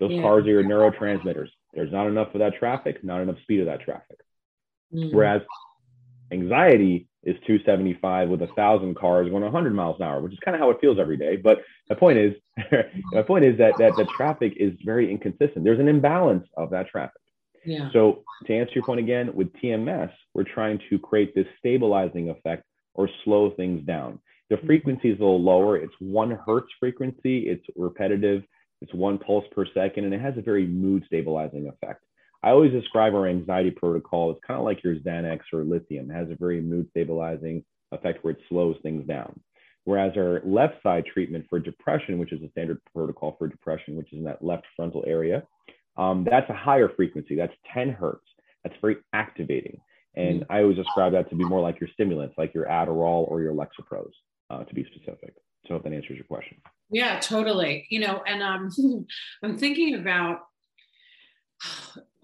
Those 0.00 0.12
Yeah. 0.12 0.22
cars 0.22 0.44
are 0.44 0.50
your 0.50 0.64
neurotransmitters. 0.64 1.50
There's 1.72 1.92
not 1.92 2.06
enough 2.06 2.34
of 2.34 2.40
that 2.40 2.54
traffic, 2.58 3.02
not 3.02 3.20
enough 3.20 3.40
speed 3.42 3.60
of 3.60 3.66
that 3.66 3.80
traffic. 3.80 4.18
Mm. 4.92 5.12
Whereas 5.12 5.42
anxiety 6.30 7.08
is 7.24 7.36
275 7.46 8.28
with 8.28 8.42
a 8.42 8.48
thousand 8.48 8.96
cars 8.96 9.28
going 9.30 9.42
100 9.42 9.74
miles 9.74 9.96
an 10.00 10.06
hour, 10.06 10.20
which 10.20 10.32
is 10.32 10.38
kind 10.44 10.54
of 10.54 10.60
how 10.60 10.70
it 10.70 10.78
feels 10.80 10.98
every 10.98 11.16
day. 11.16 11.36
But 11.36 11.62
my 11.88 11.94
point 11.94 12.18
is, 12.18 12.34
my 13.12 13.22
point 13.22 13.44
is 13.44 13.56
that 13.58 13.74
that 13.78 13.94
the 13.96 14.06
traffic 14.16 14.54
is 14.56 14.72
very 14.84 15.10
inconsistent. 15.10 15.64
There's 15.64 15.80
an 15.80 15.88
imbalance 15.88 16.46
of 16.56 16.70
that 16.70 16.88
traffic. 16.88 17.20
yeah. 17.64 17.90
So 17.92 18.24
to 18.46 18.54
answer 18.54 18.72
your 18.74 18.84
point 18.84 19.00
again, 19.00 19.32
with 19.34 19.52
TMS, 19.54 20.10
we're 20.34 20.44
trying 20.44 20.80
to 20.90 20.98
create 20.98 21.34
this 21.34 21.46
stabilizing 21.58 22.30
effect 22.30 22.64
or 22.94 23.08
slow 23.24 23.50
things 23.50 23.86
down. 23.86 24.18
The 24.50 24.58
frequency 24.66 25.10
is 25.10 25.18
a 25.18 25.22
little 25.22 25.42
lower. 25.42 25.78
It's 25.78 25.94
one 26.00 26.38
hertz 26.44 26.68
frequency. 26.78 27.48
It's 27.48 27.64
repetitive. 27.76 28.42
It's 28.82 28.94
one 28.94 29.18
pulse 29.18 29.44
per 29.52 29.64
second, 29.72 30.04
and 30.04 30.12
it 30.12 30.20
has 30.20 30.36
a 30.36 30.42
very 30.42 30.66
mood 30.66 31.04
stabilizing 31.06 31.68
effect. 31.68 32.04
I 32.42 32.50
always 32.50 32.72
describe 32.72 33.14
our 33.14 33.28
anxiety 33.28 33.70
protocol 33.70 34.32
as 34.32 34.36
kind 34.46 34.58
of 34.58 34.64
like 34.64 34.82
your 34.82 34.96
Xanax 34.96 35.40
or 35.52 35.62
lithium. 35.62 36.10
It 36.10 36.14
has 36.14 36.30
a 36.30 36.36
very 36.36 36.60
mood 36.60 36.88
stabilizing 36.90 37.64
effect 37.92 38.24
where 38.24 38.32
it 38.32 38.40
slows 38.48 38.76
things 38.82 39.06
down. 39.06 39.38
Whereas 39.84 40.12
our 40.16 40.40
left 40.44 40.82
side 40.82 41.04
treatment 41.12 41.46
for 41.48 41.58
depression, 41.58 42.18
which 42.18 42.32
is 42.32 42.42
a 42.42 42.50
standard 42.50 42.80
protocol 42.92 43.36
for 43.38 43.48
depression, 43.48 43.96
which 43.96 44.12
is 44.12 44.18
in 44.18 44.24
that 44.24 44.44
left 44.44 44.64
frontal 44.76 45.04
area, 45.06 45.44
um, 45.96 46.26
that's 46.28 46.48
a 46.50 46.54
higher 46.54 46.88
frequency. 46.88 47.36
That's 47.36 47.54
10 47.74 47.90
hertz. 47.90 48.24
That's 48.64 48.76
very 48.80 48.96
activating. 49.12 49.80
And 50.14 50.44
I 50.50 50.60
always 50.60 50.76
describe 50.76 51.12
that 51.12 51.30
to 51.30 51.36
be 51.36 51.44
more 51.44 51.60
like 51.60 51.80
your 51.80 51.88
stimulants, 51.94 52.34
like 52.36 52.52
your 52.54 52.66
Adderall 52.66 53.28
or 53.30 53.40
your 53.40 53.54
Lexapros, 53.54 54.12
uh, 54.52 54.64
to 54.64 54.74
be 54.74 54.84
specific. 54.84 55.34
So 55.66 55.76
if 55.76 55.82
that 55.84 55.92
answers 55.92 56.16
your 56.16 56.24
question. 56.24 56.58
Yeah, 56.90 57.18
totally. 57.20 57.86
You 57.90 58.00
know, 58.00 58.22
and 58.26 58.42
um, 58.42 59.06
I'm 59.42 59.58
thinking 59.58 59.94
about. 59.94 60.40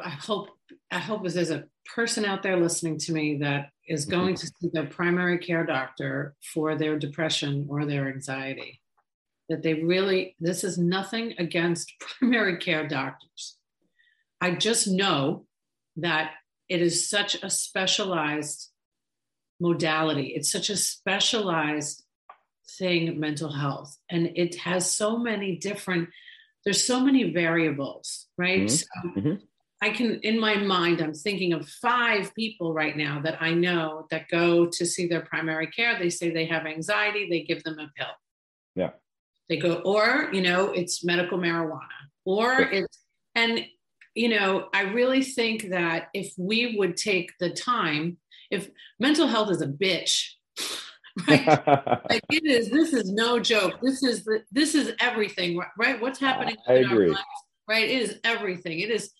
I 0.01 0.11
hope 0.11 0.49
I 0.91 0.99
hope 0.99 1.25
as 1.25 1.35
there's 1.35 1.51
a 1.51 1.65
person 1.95 2.25
out 2.25 2.43
there 2.43 2.57
listening 2.57 2.99
to 2.99 3.13
me 3.13 3.39
that 3.39 3.71
is 3.87 4.05
going 4.05 4.35
to 4.35 4.47
see 4.47 4.69
their 4.73 4.87
primary 4.87 5.39
care 5.39 5.65
doctor 5.65 6.35
for 6.53 6.75
their 6.75 6.99
depression 6.99 7.67
or 7.69 7.85
their 7.85 8.09
anxiety, 8.09 8.81
that 9.49 9.63
they 9.63 9.75
really 9.75 10.37
this 10.41 10.65
is 10.65 10.77
nothing 10.77 11.35
against 11.39 11.93
primary 12.19 12.59
care 12.59 12.87
doctors. 12.87 13.57
I 14.41 14.53
just 14.53 14.89
know 14.89 15.47
that 15.97 16.33
it 16.69 16.83
is 16.83 17.09
such 17.09 17.43
a 17.43 17.51
specialized 17.51 18.71
modality. 19.61 20.33
It's 20.37 20.51
such 20.51 20.71
a 20.71 20.77
specialized 20.77 22.05
thing 22.79 23.19
mental 23.19 23.53
health 23.53 23.97
and 24.11 24.31
it 24.37 24.55
has 24.57 24.91
so 24.91 25.17
many 25.19 25.57
different 25.57 26.09
there's 26.65 26.85
so 26.85 27.01
many 27.01 27.33
variables 27.33 28.27
right 28.37 28.63
Mhm. 28.63 28.71
so 28.71 28.87
Mhm. 29.21 29.43
i 29.81 29.91
can 29.91 30.21
in 30.21 30.39
my 30.39 30.55
mind 30.57 31.01
i'm 31.01 31.15
thinking 31.15 31.53
of 31.55 31.69
five 31.69 32.35
people 32.35 32.75
right 32.75 32.97
now 32.97 33.21
that 33.21 33.41
i 33.41 33.53
know 33.55 34.07
that 34.11 34.29
go 34.29 34.67
to 34.67 34.85
see 34.85 35.07
their 35.07 35.23
primary 35.23 35.67
care 35.69 35.99
they 35.99 36.11
say 36.11 36.31
they 36.31 36.47
have 36.47 36.67
anxiety 36.67 37.29
they 37.31 37.43
give 37.43 37.63
them 37.65 37.79
a 37.79 37.91
pill 37.97 38.15
Yeah. 38.75 38.91
they 39.49 39.57
go 39.57 39.77
or 39.77 40.29
you 40.33 40.43
know 40.43 40.73
it's 40.73 41.03
medical 41.05 41.39
marijuana 41.39 42.01
or 42.25 42.55
Sure. 42.57 42.71
it's 42.71 42.99
and 43.35 43.67
you 44.15 44.29
know 44.29 44.69
i 44.75 44.83
really 44.83 45.23
think 45.23 45.71
that 45.71 46.09
if 46.13 46.35
we 46.37 46.77
would 46.77 46.97
take 46.97 47.33
the 47.39 47.51
time 47.51 48.19
if 48.51 48.69
mental 48.99 49.27
health 49.27 49.51
is 49.51 49.63
a 49.63 49.67
bitch 49.69 50.35
right 51.29 51.47
like 52.11 52.23
it 52.31 52.45
is 52.45 52.71
this 52.71 52.93
is 52.93 53.11
no 53.13 53.39
joke. 53.41 53.75
This 53.83 54.03
is 54.03 54.25
the, 54.25 54.43
this 54.53 54.75
is 54.75 54.93
everything 55.01 55.61
right? 55.79 56.01
What's 56.01 56.19
happening 56.21 56.57
I 56.67 56.75
agree. 56.75 57.09
lives, 57.09 57.21
right? 57.69 57.85
It 57.89 58.03
is 58.03 58.19
everything. 58.25 58.81
It 58.81 58.91
is 58.91 59.11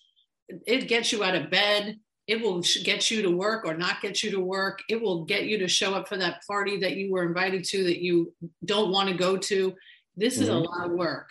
it 0.65 0.87
gets 0.87 1.11
you 1.11 1.23
out 1.23 1.35
of 1.35 1.49
bed. 1.51 1.97
It 2.27 2.41
will 2.41 2.61
get 2.83 3.09
you 3.09 3.23
to 3.23 3.31
work 3.31 3.65
or 3.65 3.73
not 3.75 4.01
get 4.01 4.21
you 4.23 4.29
to 4.31 4.39
work. 4.39 4.79
It 4.87 5.01
will 5.01 5.25
get 5.25 5.45
you 5.45 5.57
to 5.59 5.67
show 5.67 5.93
up 5.95 6.07
for 6.07 6.17
that 6.17 6.41
party 6.47 6.77
that 6.79 6.95
you 6.95 7.11
were 7.11 7.25
invited 7.25 7.63
to 7.65 7.83
that 7.85 8.01
you 8.03 8.33
don't 8.65 8.91
want 8.91 9.09
to 9.09 9.15
go 9.15 9.35
to. 9.37 9.73
This 10.15 10.37
is 10.37 10.47
a 10.49 10.51
Mhm. 10.51 10.65
lot 10.65 10.85
of 10.85 10.91
work. 10.91 11.27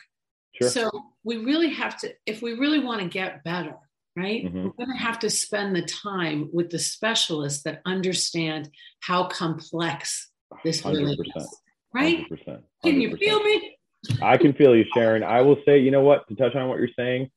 Sure. 0.60 0.68
so 0.70 0.90
we 1.22 1.36
really 1.36 1.70
have 1.70 1.96
to 2.00 2.12
if 2.26 2.42
we 2.42 2.54
really 2.54 2.80
want 2.80 3.00
to 3.00 3.06
get 3.08 3.44
better 3.44 3.76
right? 4.16 4.44
Mhm. 4.46 4.64
we're 4.64 4.84
going 4.86 4.90
to 4.98 5.04
have 5.04 5.20
to 5.20 5.30
spend 5.30 5.76
the 5.76 5.82
time 5.82 6.48
with 6.52 6.70
the 6.70 6.78
specialists 6.80 7.62
that 7.62 7.80
understand 7.86 8.68
how 8.98 9.28
complex 9.28 10.28
this 10.64 10.84
really 10.84 11.16
100%. 11.16 11.18
is 11.36 11.60
right 11.94 12.24
100%. 12.30 12.62
can 12.82 13.00
you 13.00 13.16
feel 13.16 13.42
me 13.42 13.74
I 14.22 14.36
can 14.36 14.52
feel 14.52 14.76
you, 14.76 14.84
Sharon. 14.94 15.24
I 15.24 15.40
will 15.40 15.56
say, 15.66 15.80
you 15.80 15.90
know 15.90 16.02
what, 16.02 16.26
to 16.28 16.36
touch 16.36 16.54
on 16.54 16.68
what 16.68 16.78
you're 16.78 16.88
saying, 16.96 17.30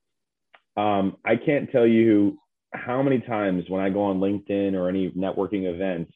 um, 0.78 1.18
I 1.26 1.36
can't 1.36 1.72
tell 1.72 1.88
you 1.88 2.38
how 2.74 3.02
many 3.02 3.20
times 3.20 3.66
when 3.68 3.82
I 3.82 3.90
go 3.90 4.04
on 4.04 4.20
LinkedIn 4.20 4.76
or 4.76 4.88
any 4.88 5.10
networking 5.12 5.66
events 5.66 6.14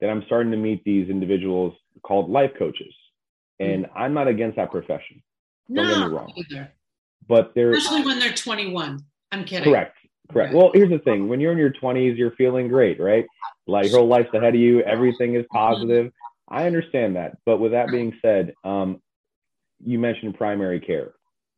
that 0.00 0.08
I'm 0.08 0.22
starting 0.24 0.50
to 0.52 0.56
meet 0.56 0.82
these 0.84 1.10
individuals 1.10 1.74
called 2.02 2.30
life 2.30 2.52
coaches. 2.58 2.92
And 3.60 3.86
I'm 3.94 4.14
not 4.14 4.28
against 4.28 4.56
that 4.56 4.70
profession, 4.70 5.22
Don't 5.72 5.86
get 5.86 5.98
me 5.98 6.06
wrong. 6.06 6.32
either 6.36 6.72
but 7.28 7.52
they're 7.54 7.72
especially 7.72 8.04
when 8.04 8.18
they're 8.18 8.32
21 8.32 8.98
i'm 9.30 9.44
kidding 9.44 9.64
correct. 9.64 9.96
Correct. 10.32 10.54
Right. 10.54 10.62
Well, 10.62 10.70
here's 10.72 10.88
the 10.88 10.98
thing 11.00 11.28
when 11.28 11.40
you're 11.40 11.52
in 11.52 11.58
your 11.58 11.72
20s, 11.72 12.16
you're 12.16 12.30
feeling 12.32 12.68
great, 12.68 12.98
right? 12.98 13.26
Like 13.66 13.90
your 13.90 13.98
whole 13.98 14.08
life's 14.08 14.32
ahead 14.32 14.54
of 14.54 14.60
you, 14.60 14.80
everything 14.82 15.34
is 15.34 15.44
positive. 15.52 16.10
I 16.52 16.66
understand 16.66 17.16
that. 17.16 17.38
But 17.46 17.58
with 17.58 17.72
that 17.72 17.90
being 17.90 18.12
said, 18.20 18.52
um, 18.62 19.00
you 19.84 19.98
mentioned 19.98 20.36
primary 20.36 20.80
care. 20.80 21.14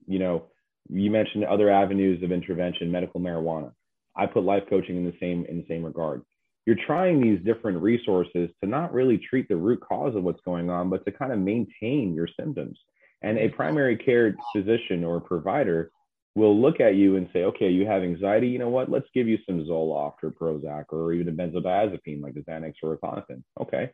You 0.07 0.21
know, 0.21 0.45
you 0.89 1.11
mentioned 1.11 1.45
other 1.45 1.71
avenues 1.71 2.23
of 2.23 2.31
intervention, 2.31 2.91
medical 2.91 3.21
marijuana. 3.21 3.73
I 4.17 4.27
put 4.27 4.45
life 4.45 4.63
coaching 4.71 4.97
in 4.97 5.05
the 5.05 5.15
same 5.21 5.45
in 5.47 5.59
the 5.59 5.67
same 5.69 5.85
regard. 5.85 6.23
You're 6.65 6.77
trying 6.87 7.21
these 7.21 7.45
different 7.45 7.83
resources 7.83 8.49
to 8.63 8.71
not 8.71 8.95
really 8.95 9.19
treat 9.19 9.49
the 9.49 9.57
root 9.57 9.81
cause 9.87 10.15
of 10.15 10.23
what's 10.23 10.41
going 10.45 10.71
on, 10.71 10.89
but 10.89 11.05
to 11.05 11.13
kind 11.13 11.33
of 11.33 11.39
maintain 11.39 12.15
your 12.15 12.29
symptoms. 12.39 12.79
And 13.23 13.39
a 13.39 13.49
primary 13.49 13.97
care 13.97 14.37
physician 14.55 15.05
or 15.05 15.21
provider 15.21 15.91
will 16.35 16.59
look 16.59 16.81
at 16.81 16.95
you 16.95 17.17
and 17.17 17.29
say, 17.33 17.45
okay, 17.45 17.71
you 17.71 17.87
have 17.87 18.03
anxiety. 18.03 18.49
You 18.49 18.59
know 18.59 18.69
what? 18.69 18.91
Let's 18.91 19.09
give 19.15 19.29
you 19.29 19.39
some 19.47 19.65
Zoloft 19.65 20.23
or 20.23 20.31
Prozac 20.31 20.87
or 20.91 21.13
even 21.13 21.29
a 21.29 21.33
benzodiazepine 21.33 22.23
like 22.23 22.35
the 22.35 22.41
Xanax 22.41 22.75
or 22.83 22.95
a 22.95 23.25
Okay. 23.61 23.91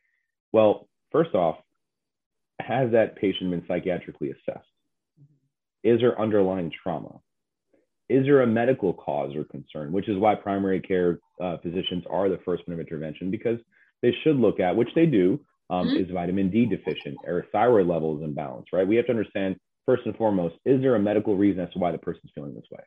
Well, 0.53 0.89
first 1.13 1.35
off, 1.35 1.59
has 2.61 2.91
that 2.93 3.17
patient 3.17 3.51
been 3.51 3.63
psychiatrically 3.63 4.31
assessed? 4.33 4.67
Is 5.83 6.01
there 6.01 6.21
underlying 6.21 6.71
trauma? 6.83 7.21
Is 8.09 8.25
there 8.27 8.43
a 8.43 8.47
medical 8.47 8.93
cause 8.93 9.35
or 9.35 9.45
concern? 9.45 9.93
Which 9.93 10.09
is 10.09 10.19
why 10.19 10.35
primary 10.35 10.81
care 10.81 11.21
uh, 11.41 11.57
physicians 11.59 12.05
are 12.11 12.29
the 12.29 12.39
first 12.45 12.67
point 12.67 12.79
of 12.79 12.87
intervention 12.87 13.31
because 13.31 13.59
they 14.03 14.13
should 14.23 14.37
look 14.37 14.61
at, 14.61 14.77
which 14.77 14.93
they 14.95 15.07
do, 15.07 15.41
um, 15.71 15.89
Mhm. 15.89 15.97
is 16.05 16.11
vitamin 16.11 16.51
D 16.51 16.67
deficient 16.67 17.21
or 17.25 17.47
thyroid 17.53 17.87
levels 17.87 18.23
imbalance, 18.23 18.67
right? 18.73 18.87
We 18.87 18.97
have 18.97 19.07
to 19.07 19.13
understand 19.13 19.57
first 19.87 20.05
and 20.07 20.17
foremost, 20.17 20.57
is 20.65 20.81
there 20.83 20.97
a 20.97 21.01
medical 21.01 21.37
reason 21.37 21.61
as 21.61 21.73
to 21.73 21.79
why 21.79 21.93
the 21.93 21.99
person's 21.99 22.33
feeling 22.33 22.55
this 22.55 22.71
way? 22.71 22.83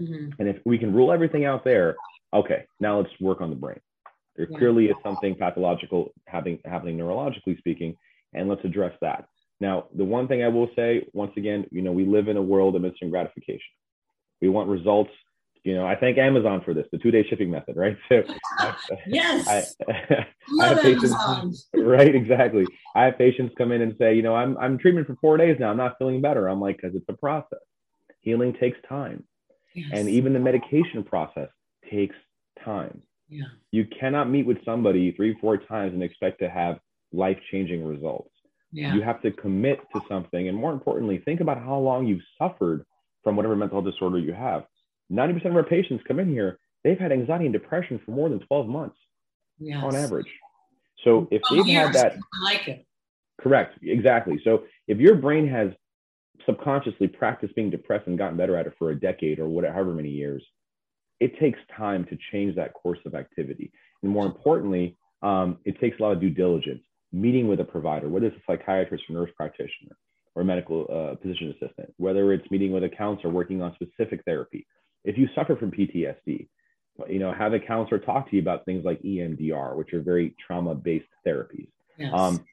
Mhm. 0.00 0.38
And 0.38 0.48
if 0.48 0.64
we 0.64 0.78
can 0.78 0.94
rule 0.94 1.12
everything 1.12 1.44
out 1.44 1.64
there, 1.64 1.96
okay, 2.32 2.66
now 2.80 3.00
let's 3.00 3.20
work 3.20 3.40
on 3.40 3.50
the 3.50 3.56
brain. 3.56 3.80
There 4.38 4.46
clearly 4.46 4.86
is 4.86 4.94
something 5.02 5.34
pathological 5.34 6.12
happening, 6.26 6.60
happening 6.64 6.96
neurologically 6.96 7.58
speaking, 7.58 7.96
and 8.32 8.48
let's 8.48 8.64
address 8.64 8.94
that. 9.02 9.26
Now, 9.60 9.86
the 9.96 10.04
one 10.04 10.28
thing 10.28 10.44
I 10.44 10.48
will 10.48 10.70
say, 10.76 11.04
once 11.12 11.32
again, 11.36 11.66
you 11.72 11.82
know, 11.82 11.90
we 11.90 12.06
live 12.06 12.28
in 12.28 12.36
a 12.36 12.42
world 12.42 12.76
of 12.76 12.84
instant 12.84 13.10
gratification. 13.10 13.60
We 14.40 14.48
want 14.48 14.68
results 14.68 15.10
You 15.64 15.74
know, 15.74 15.84
I 15.84 15.96
thank 15.96 16.18
Amazon 16.18 16.62
for 16.64 16.72
this, 16.72 16.86
the 16.92 16.98
two 16.98 17.10
day 17.10 17.26
shipping 17.28 17.50
method, 17.50 17.76
right? 17.76 17.96
So, 18.08 18.22
yes, 19.08 19.48
I, 19.48 19.64
I 20.62 20.68
have 20.68 20.82
patients, 20.82 21.68
right? 21.74 22.14
Exactly. 22.14 22.64
I 22.94 23.04
have 23.06 23.18
patients 23.18 23.54
come 23.58 23.72
in 23.72 23.82
and 23.82 23.96
say, 23.98 24.14
you 24.14 24.22
know, 24.22 24.36
I'm 24.36 24.56
I'm 24.58 24.78
treatment 24.78 25.08
for 25.08 25.16
four 25.20 25.36
days 25.36 25.56
now. 25.58 25.70
I'm 25.70 25.76
not 25.76 25.96
feeling 25.98 26.20
better. 26.20 26.46
I'm 26.48 26.60
like, 26.60 26.76
because 26.76 26.94
it's 26.94 27.08
a 27.08 27.12
process. 27.12 27.58
Healing 28.20 28.54
takes 28.54 28.78
time, 28.88 29.24
yes. 29.74 29.90
and 29.92 30.08
even 30.08 30.32
the 30.32 30.38
medication 30.38 31.02
process 31.02 31.48
takes 31.90 32.16
time. 32.64 33.02
Yeah. 33.28 33.44
You 33.70 33.86
cannot 33.86 34.30
meet 34.30 34.46
with 34.46 34.64
somebody 34.64 35.12
three, 35.12 35.36
four 35.40 35.56
times 35.56 35.92
and 35.92 36.02
expect 36.02 36.40
to 36.40 36.48
have 36.48 36.78
life 37.12 37.38
changing 37.50 37.84
results. 37.84 38.30
Yeah. 38.72 38.94
You 38.94 39.02
have 39.02 39.22
to 39.22 39.30
commit 39.30 39.80
to 39.94 40.00
something. 40.08 40.48
And 40.48 40.56
more 40.56 40.72
importantly, 40.72 41.22
think 41.24 41.40
about 41.40 41.58
how 41.58 41.78
long 41.78 42.06
you've 42.06 42.22
suffered 42.38 42.84
from 43.24 43.36
whatever 43.36 43.56
mental 43.56 43.82
disorder 43.82 44.18
you 44.18 44.32
have. 44.32 44.64
90% 45.10 45.46
of 45.46 45.56
our 45.56 45.62
patients 45.62 46.04
come 46.06 46.18
in 46.18 46.28
here, 46.28 46.58
they've 46.84 46.98
had 46.98 47.12
anxiety 47.12 47.46
and 47.46 47.52
depression 47.52 48.00
for 48.04 48.12
more 48.12 48.28
than 48.28 48.40
12 48.40 48.68
months 48.68 48.96
yes. 49.58 49.82
on 49.82 49.94
average. 49.94 50.28
So 51.04 51.28
if 51.30 51.42
they've 51.50 51.66
years, 51.66 51.86
had 51.86 51.94
that, 51.94 52.12
I 52.12 52.44
like 52.44 52.68
it. 52.68 52.86
Correct, 53.40 53.78
exactly. 53.82 54.40
So 54.44 54.64
if 54.86 54.98
your 54.98 55.14
brain 55.14 55.48
has 55.48 55.70
subconsciously 56.44 57.08
practiced 57.08 57.54
being 57.54 57.70
depressed 57.70 58.06
and 58.06 58.18
gotten 58.18 58.36
better 58.36 58.56
at 58.56 58.66
it 58.66 58.74
for 58.78 58.90
a 58.90 58.98
decade 58.98 59.38
or 59.38 59.48
whatever, 59.48 59.74
however 59.74 59.94
many 59.94 60.10
years, 60.10 60.44
it 61.20 61.38
takes 61.38 61.58
time 61.76 62.04
to 62.06 62.18
change 62.32 62.54
that 62.56 62.74
course 62.74 62.98
of 63.04 63.14
activity. 63.14 63.72
And 64.02 64.10
more 64.10 64.26
importantly, 64.26 64.96
um, 65.22 65.58
it 65.64 65.80
takes 65.80 65.98
a 65.98 66.02
lot 66.02 66.12
of 66.12 66.20
due 66.20 66.30
diligence, 66.30 66.82
meeting 67.12 67.48
with 67.48 67.60
a 67.60 67.64
provider, 67.64 68.08
whether 68.08 68.26
it's 68.26 68.36
a 68.36 68.52
psychiatrist 68.52 69.04
or 69.08 69.14
nurse 69.14 69.30
practitioner 69.36 69.96
or 70.34 70.44
medical 70.44 70.86
uh, 70.88 71.16
physician 71.20 71.50
assistant, 71.50 71.92
whether 71.96 72.32
it's 72.32 72.48
meeting 72.50 72.70
with 72.72 72.84
a 72.84 72.88
counselor 72.88 73.32
working 73.32 73.60
on 73.60 73.74
specific 73.74 74.22
therapy. 74.24 74.66
If 75.04 75.18
you 75.18 75.28
suffer 75.34 75.56
from 75.56 75.72
PTSD, 75.72 76.48
you 77.08 77.18
know, 77.18 77.32
have 77.32 77.52
a 77.52 77.60
counselor 77.60 77.98
talk 77.98 78.28
to 78.30 78.36
you 78.36 78.42
about 78.42 78.64
things 78.64 78.84
like 78.84 79.00
EMDR, 79.02 79.76
which 79.76 79.92
are 79.92 80.00
very 80.00 80.34
trauma-based 80.44 81.06
therapies. 81.26 81.68
Yes. 81.96 82.12
Um, 82.14 82.44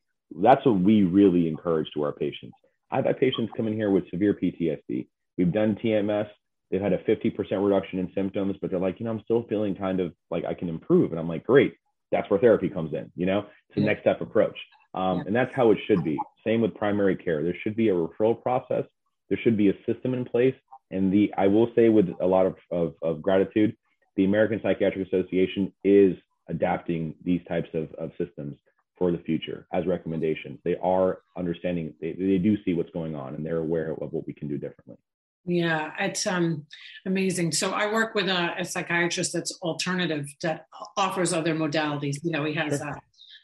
that's 0.41 0.65
what 0.65 0.80
we 0.80 1.04
really 1.04 1.47
encourage 1.47 1.88
to 1.93 2.04
our 2.04 2.12
patients. 2.12 2.56
I've 2.91 3.06
had 3.06 3.19
patients 3.19 3.51
come 3.58 3.67
in 3.67 3.73
here 3.73 3.91
with 3.91 4.10
severe 4.10 4.34
PTSD. 4.34 5.08
We've 5.38 5.51
done 5.51 5.78
TMS. 5.84 6.28
They've 6.71 6.82
had 6.82 6.93
a 6.93 6.97
50% 6.99 7.36
reduction 7.63 7.99
in 7.99 8.12
symptoms, 8.15 8.56
but 8.60 8.69
they're 8.69 8.80
like, 8.80 8.99
you 8.99 9.06
know, 9.06 9.12
I'm 9.12 9.21
still 9.23 9.45
feeling 9.47 9.75
kind 9.75 9.99
of 9.99 10.13
like 10.32 10.45
I 10.45 10.54
can 10.54 10.69
improve. 10.69 11.12
And 11.12 11.19
I'm 11.19 11.28
like, 11.28 11.45
great. 11.45 11.75
That's 12.12 12.30
where 12.30 12.39
therapy 12.39 12.69
comes 12.69 12.93
in. 12.93 13.12
You 13.15 13.25
know, 13.25 13.39
it's 13.69 13.75
the 13.75 13.82
next 13.82 14.01
step 14.01 14.21
approach. 14.21 14.58
Um, 14.93 15.19
and 15.28 15.36
that's 15.36 15.54
how 15.54 15.71
it 15.71 15.78
should 15.88 16.04
be. 16.04 16.17
Same 16.45 16.62
with 16.62 16.73
primary 16.73 17.15
care. 17.15 17.43
There 17.43 17.56
should 17.63 17.75
be 17.75 17.89
a 17.89 17.93
referral 17.93 18.41
process. 18.41 18.86
There 19.30 19.39
should 19.43 19.58
be 19.58 19.69
a 19.69 19.73
system 19.86 20.13
in 20.13 20.25
place. 20.25 20.56
And 20.91 21.12
the 21.12 21.34
I 21.38 21.47
will 21.47 21.69
say 21.75 21.89
with 21.89 22.10
a 22.21 22.25
lot 22.25 22.45
of, 22.45 22.56
of, 22.71 22.93
of 23.01 23.21
gratitude, 23.21 23.75
the 24.15 24.25
American 24.25 24.60
Psychiatric 24.63 25.08
Association 25.08 25.73
is 25.84 26.15
adapting 26.47 27.15
these 27.23 27.41
types 27.47 27.69
of, 27.73 27.91
of 27.95 28.12
systems 28.17 28.56
for 28.97 29.12
the 29.12 29.17
future 29.19 29.67
as 29.73 29.86
recommendations. 29.86 30.60
They 30.63 30.78
are 30.82 31.19
understanding, 31.38 31.93
they, 31.99 32.13
they 32.13 32.38
do 32.38 32.56
see 32.63 32.73
what's 32.73 32.91
going 32.91 33.15
on 33.15 33.36
and 33.36 33.45
they're 33.45 33.58
aware 33.58 33.91
of 33.91 34.13
what 34.13 34.25
we 34.25 34.34
can 34.34 34.47
do 34.47 34.58
differently. 34.58 34.97
Yeah, 35.45 35.91
it's 35.99 36.25
um, 36.25 36.65
amazing. 37.05 37.51
So 37.51 37.71
I 37.71 37.91
work 37.91 38.15
with 38.15 38.29
a, 38.29 38.55
a, 38.60 38.65
psychiatrist 38.65 39.34
that's 39.34 39.58
alternative 39.62 40.27
that 40.41 40.65
offers 40.97 41.34
other 41.34 41.53
modalities. 41.53 42.17
You 42.23 42.31
know, 42.31 42.45
he 42.45 42.53
has 42.55 42.81
a, 42.81 42.95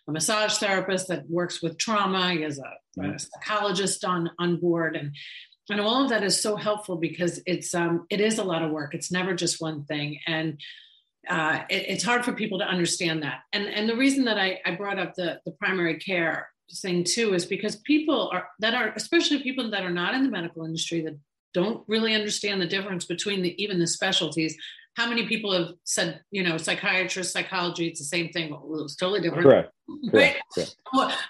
a 0.07 0.11
massage 0.11 0.57
therapist 0.57 1.07
that 1.09 1.29
works 1.29 1.61
with 1.61 1.77
trauma. 1.77 2.31
He 2.31 2.41
has 2.41 2.57
a, 2.57 2.63
a, 2.63 3.03
mm-hmm. 3.03 3.17
psychologist 3.17 4.03
on 4.03 4.31
on 4.39 4.57
board, 4.57 4.95
and 4.95 5.15
and 5.69 5.79
all 5.79 6.03
of 6.03 6.09
that 6.09 6.23
is 6.23 6.41
so 6.41 6.55
helpful 6.55 6.95
because 6.95 7.39
it's 7.45 7.75
um, 7.75 8.07
it 8.09 8.19
is 8.19 8.39
a 8.39 8.43
lot 8.43 8.63
of 8.63 8.71
work. 8.71 8.95
It's 8.95 9.11
never 9.11 9.35
just 9.35 9.61
one 9.61 9.83
thing, 9.85 10.19
and 10.25 10.59
uh, 11.29 11.61
it, 11.69 11.85
it's 11.87 12.03
hard 12.03 12.25
for 12.25 12.33
people 12.33 12.57
to 12.59 12.65
understand 12.65 13.21
that. 13.21 13.41
And 13.53 13.65
and 13.65 13.87
the 13.87 13.95
reason 13.95 14.25
that 14.25 14.39
I, 14.39 14.59
I 14.65 14.71
brought 14.71 14.97
up 14.97 15.13
the 15.13 15.39
the 15.45 15.51
primary 15.51 15.99
care 15.99 16.49
thing 16.81 17.03
too 17.03 17.33
is 17.33 17.45
because 17.45 17.75
people 17.75 18.29
are 18.33 18.47
that 18.59 18.73
are 18.73 18.93
especially 18.95 19.43
people 19.43 19.69
that 19.69 19.83
are 19.83 19.91
not 19.91 20.15
in 20.15 20.23
the 20.23 20.29
medical 20.29 20.65
industry 20.65 21.01
that 21.01 21.17
don't 21.53 21.83
really 21.87 22.13
understand 22.13 22.61
the 22.61 22.67
difference 22.67 23.05
between 23.05 23.41
the, 23.41 23.61
even 23.61 23.79
the 23.79 23.87
specialties. 23.87 24.55
How 24.95 25.07
many 25.07 25.25
people 25.25 25.53
have 25.53 25.73
said, 25.85 26.21
you 26.31 26.43
know, 26.43 26.57
psychiatrist, 26.57 27.31
psychology, 27.31 27.87
it's 27.87 27.99
the 27.99 28.05
same 28.05 28.29
thing. 28.29 28.51
Well, 28.51 28.83
it's 28.83 28.95
totally 28.95 29.21
different. 29.21 29.43
Correct. 29.43 29.73
Right? 30.13 30.37
Correct. 30.53 30.75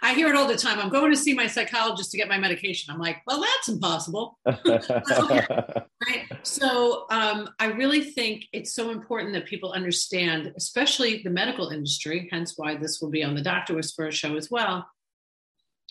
I 0.04 0.14
hear 0.14 0.28
it 0.28 0.36
all 0.36 0.48
the 0.48 0.56
time. 0.56 0.78
I'm 0.78 0.90
going 0.90 1.12
to 1.12 1.18
see 1.18 1.34
my 1.34 1.48
psychologist 1.48 2.12
to 2.12 2.18
get 2.18 2.28
my 2.28 2.38
medication. 2.38 2.94
I'm 2.94 3.00
like, 3.00 3.18
well, 3.26 3.42
that's 3.42 3.70
impossible. 3.70 4.38
right. 4.46 6.28
So 6.44 7.06
um, 7.10 7.50
I 7.60 7.68
really 7.72 8.02
think 8.02 8.46
it's 8.54 8.76
so 8.76 8.92
important 8.92 9.34
that 9.34 9.48
people 9.48 9.72
understand, 9.72 10.54
especially 10.56 11.24
the 11.24 11.32
medical 11.32 11.70
industry, 11.70 12.30
hence 12.32 12.54
why 12.56 12.76
this 12.76 13.02
will 13.02 13.10
be 13.10 13.24
on 13.24 13.34
the 13.34 13.42
Doctor 13.42 13.74
Whisperer 13.74 14.12
show 14.12 14.36
as 14.36 14.52
well, 14.52 14.88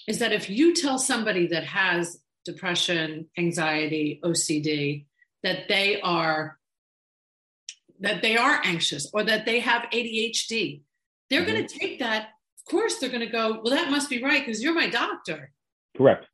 is 0.07 0.21
that 0.21 0.33
if 0.33 0.49
you 0.49 0.73
tell 0.73 0.99
somebody 0.99 1.49
that 1.49 1.65
has 1.65 2.21
depression, 2.53 3.29
anxiety, 3.39 4.21
OCD, 4.25 5.07
that 5.43 5.69
they 5.69 6.01
are 6.01 6.59
that 8.01 8.23
they 8.23 8.37
are 8.37 8.61
anxious 8.65 9.11
or 9.13 9.23
that 9.25 9.45
they 9.45 9.61
have 9.61 9.83
ADHD. 9.93 10.83
They're 11.29 11.43
mm-hmm. 11.43 11.51
going 11.51 11.67
to 11.67 11.79
take 11.79 11.99
that. 11.99 12.31
Of 12.59 12.71
course, 12.71 12.99
they're 12.99 13.11
going 13.11 13.21
to 13.21 13.27
go, 13.27 13.61
well, 13.63 13.75
that 13.75 13.91
must 13.91 14.09
be 14.09 14.23
right 14.23 14.45
because 14.45 14.63
you're 14.63 14.75
my 14.75 14.89
doctor. 14.89 15.53
Correct. 15.97 16.27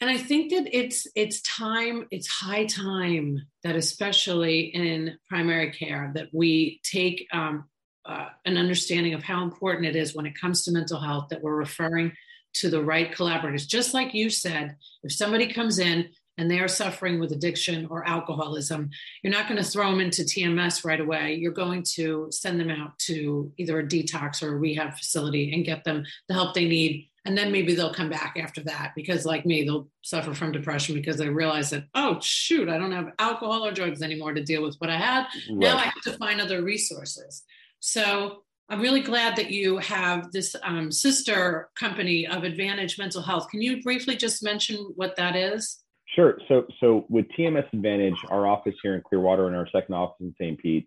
And 0.00 0.08
I 0.08 0.16
think 0.16 0.52
that 0.52 0.68
it's 0.72 1.08
it's 1.16 1.42
time, 1.42 2.06
it's 2.12 2.28
high 2.28 2.66
time 2.66 3.42
that 3.64 3.74
especially 3.74 4.60
in 4.60 5.18
primary 5.28 5.72
care 5.72 6.12
that 6.14 6.28
we 6.32 6.80
take 6.84 7.26
um, 7.32 7.64
uh, 8.04 8.28
an 8.44 8.56
understanding 8.56 9.14
of 9.14 9.24
how 9.24 9.42
important 9.42 9.86
it 9.86 9.96
is 9.96 10.14
when 10.14 10.26
it 10.26 10.38
comes 10.40 10.64
to 10.64 10.72
mental 10.72 11.00
health 11.00 11.28
that 11.30 11.42
we're 11.42 11.56
referring 11.56 12.12
to 12.54 12.70
the 12.70 12.82
right 12.82 13.12
collaborators. 13.12 13.66
Just 13.66 13.94
like 13.94 14.14
you 14.14 14.30
said, 14.30 14.76
if 15.02 15.12
somebody 15.12 15.52
comes 15.52 15.78
in 15.78 16.08
and 16.38 16.50
they 16.50 16.60
are 16.60 16.68
suffering 16.68 17.18
with 17.18 17.32
addiction 17.32 17.86
or 17.90 18.06
alcoholism, 18.06 18.90
you're 19.22 19.32
not 19.32 19.48
going 19.48 19.62
to 19.62 19.68
throw 19.68 19.90
them 19.90 20.00
into 20.00 20.22
TMS 20.22 20.84
right 20.84 21.00
away. 21.00 21.34
You're 21.34 21.52
going 21.52 21.82
to 21.94 22.28
send 22.30 22.60
them 22.60 22.70
out 22.70 22.98
to 23.00 23.52
either 23.58 23.80
a 23.80 23.86
detox 23.86 24.42
or 24.42 24.54
a 24.54 24.56
rehab 24.56 24.94
facility 24.94 25.52
and 25.52 25.64
get 25.64 25.84
them 25.84 26.04
the 26.28 26.34
help 26.34 26.54
they 26.54 26.68
need. 26.68 27.08
And 27.24 27.36
then 27.36 27.52
maybe 27.52 27.74
they'll 27.74 27.92
come 27.92 28.08
back 28.08 28.38
after 28.40 28.62
that 28.62 28.92
because, 28.96 29.26
like 29.26 29.44
me, 29.44 29.64
they'll 29.64 29.88
suffer 30.02 30.32
from 30.32 30.52
depression 30.52 30.94
because 30.94 31.18
they 31.18 31.28
realize 31.28 31.70
that, 31.70 31.84
oh, 31.94 32.18
shoot, 32.22 32.70
I 32.70 32.78
don't 32.78 32.92
have 32.92 33.12
alcohol 33.18 33.66
or 33.66 33.72
drugs 33.72 34.00
anymore 34.00 34.32
to 34.32 34.42
deal 34.42 34.62
with 34.62 34.76
what 34.78 34.88
I 34.88 34.96
had. 34.96 35.24
Right. 35.50 35.58
Now 35.58 35.76
I 35.76 35.82
have 35.82 36.00
to 36.04 36.12
find 36.12 36.40
other 36.40 36.62
resources. 36.62 37.42
So 37.80 38.44
I'm 38.70 38.80
really 38.80 39.00
glad 39.00 39.36
that 39.36 39.50
you 39.50 39.78
have 39.78 40.30
this 40.30 40.54
um, 40.62 40.92
sister 40.92 41.70
company 41.74 42.26
of 42.26 42.44
Advantage 42.44 42.98
Mental 42.98 43.22
Health. 43.22 43.48
Can 43.50 43.62
you 43.62 43.82
briefly 43.82 44.14
just 44.14 44.42
mention 44.42 44.92
what 44.94 45.16
that 45.16 45.34
is? 45.34 45.78
Sure. 46.14 46.38
So, 46.48 46.66
so 46.80 47.06
with 47.08 47.26
TMS 47.38 47.66
Advantage, 47.72 48.16
our 48.28 48.46
office 48.46 48.74
here 48.82 48.94
in 48.94 49.02
Clearwater 49.02 49.46
and 49.46 49.56
our 49.56 49.66
second 49.72 49.94
office 49.94 50.16
in 50.20 50.34
St. 50.38 50.58
Pete, 50.58 50.86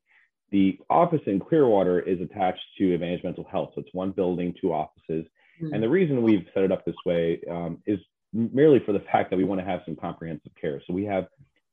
the 0.51 0.77
office 0.89 1.21
in 1.25 1.39
Clearwater 1.39 1.99
is 2.01 2.21
attached 2.21 2.61
to 2.77 2.93
Advantage 2.93 3.23
Mental 3.23 3.47
Health. 3.51 3.71
So 3.73 3.81
it's 3.81 3.93
one 3.93 4.11
building, 4.11 4.53
two 4.61 4.73
offices. 4.73 5.25
Mm-hmm. 5.61 5.73
And 5.73 5.81
the 5.81 5.89
reason 5.89 6.21
we've 6.21 6.45
set 6.53 6.63
it 6.63 6.71
up 6.71 6.85
this 6.85 6.95
way 7.05 7.39
um, 7.49 7.81
is 7.87 7.99
merely 8.31 8.79
for 8.85 8.91
the 8.93 9.03
fact 9.11 9.31
that 9.31 9.37
we 9.37 9.43
want 9.43 9.59
to 9.59 9.65
have 9.65 9.81
some 9.85 9.95
comprehensive 9.95 10.51
care. 10.59 10.81
So 10.85 10.93
we 10.93 11.05
have 11.05 11.25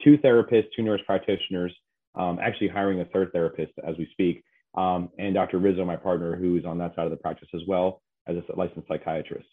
two 0.03 0.17
therapists, 0.19 0.69
two 0.75 0.83
nurse 0.83 1.01
practitioners, 1.05 1.75
um, 2.15 2.39
actually 2.41 2.69
hiring 2.69 3.01
a 3.01 3.05
third 3.07 3.31
therapist 3.33 3.73
as 3.87 3.97
we 3.99 4.09
speak 4.13 4.43
um, 4.79 5.11
and 5.19 5.35
Dr. 5.35 5.59
Rizzo, 5.59 5.85
my 5.85 5.97
partner, 5.97 6.37
who 6.37 6.57
is 6.57 6.65
on 6.65 6.79
that 6.79 6.95
side 6.95 7.05
of 7.05 7.11
the 7.11 7.17
practice 7.17 7.49
as 7.53 7.63
well 7.67 8.01
as 8.29 8.37
a 8.37 8.57
licensed 8.57 8.87
psychiatrist. 8.87 9.49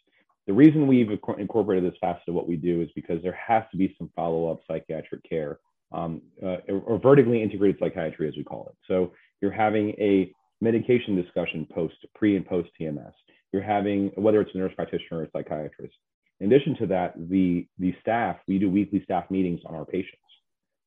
The 0.45 0.53
reason 0.53 0.85
we've 0.85 1.09
incorporated 1.39 1.91
this 1.91 1.97
facet 1.99 2.27
of 2.27 2.35
what 2.35 2.47
we 2.47 2.55
do 2.55 2.81
is 2.81 2.89
because 2.93 3.23
there 3.23 3.37
has 3.47 3.63
to 3.71 3.77
be 3.77 3.95
some 3.97 4.11
follow-up 4.15 4.59
psychiatric 4.67 5.27
care 5.27 5.57
um, 5.91 6.21
uh, 6.43 6.57
or 6.69 6.99
vertically 6.99 7.41
integrated 7.41 7.77
psychiatry, 7.79 8.27
as 8.27 8.35
we 8.37 8.43
call 8.43 8.67
it. 8.69 8.75
So 8.87 9.13
you're 9.41 9.51
having 9.51 9.89
a 9.99 10.31
medication 10.61 11.15
discussion 11.15 11.67
post, 11.73 11.95
pre 12.13 12.35
and 12.35 12.45
post 12.45 12.69
TMS. 12.79 13.13
You're 13.51 13.63
having 13.63 14.11
whether 14.15 14.41
it's 14.41 14.51
a 14.53 14.57
nurse 14.59 14.73
practitioner 14.75 15.21
or 15.21 15.23
a 15.23 15.29
psychiatrist. 15.31 15.95
In 16.39 16.51
addition 16.51 16.75
to 16.77 16.87
that, 16.87 17.13
the 17.29 17.65
the 17.79 17.95
staff 18.01 18.37
we 18.47 18.59
do 18.59 18.69
weekly 18.69 19.03
staff 19.03 19.31
meetings 19.31 19.61
on 19.65 19.73
our 19.73 19.85
patients. 19.85 20.21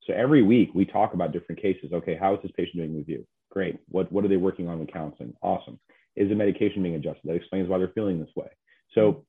So 0.05 0.13
every 0.13 0.43
week 0.43 0.69
we 0.73 0.85
talk 0.85 1.13
about 1.13 1.33
different 1.33 1.61
cases. 1.61 1.91
Okay, 1.91 2.15
how 2.15 2.35
is 2.35 2.39
this 2.41 2.51
patient 2.55 2.77
doing 2.77 2.95
with 2.95 3.09
you? 3.09 3.25
Great. 3.51 3.79
What, 3.89 4.11
what 4.11 4.23
are 4.23 4.27
they 4.27 4.37
working 4.37 4.67
on 4.67 4.79
in 4.79 4.87
counseling? 4.87 5.33
Awesome. 5.41 5.79
Is 6.15 6.29
the 6.29 6.35
medication 6.35 6.83
being 6.83 6.95
adjusted? 6.95 7.21
That 7.25 7.35
explains 7.35 7.67
why 7.67 7.77
they're 7.77 7.91
feeling 7.95 8.19
this 8.19 8.35
way. 8.35 8.47
So 8.93 9.25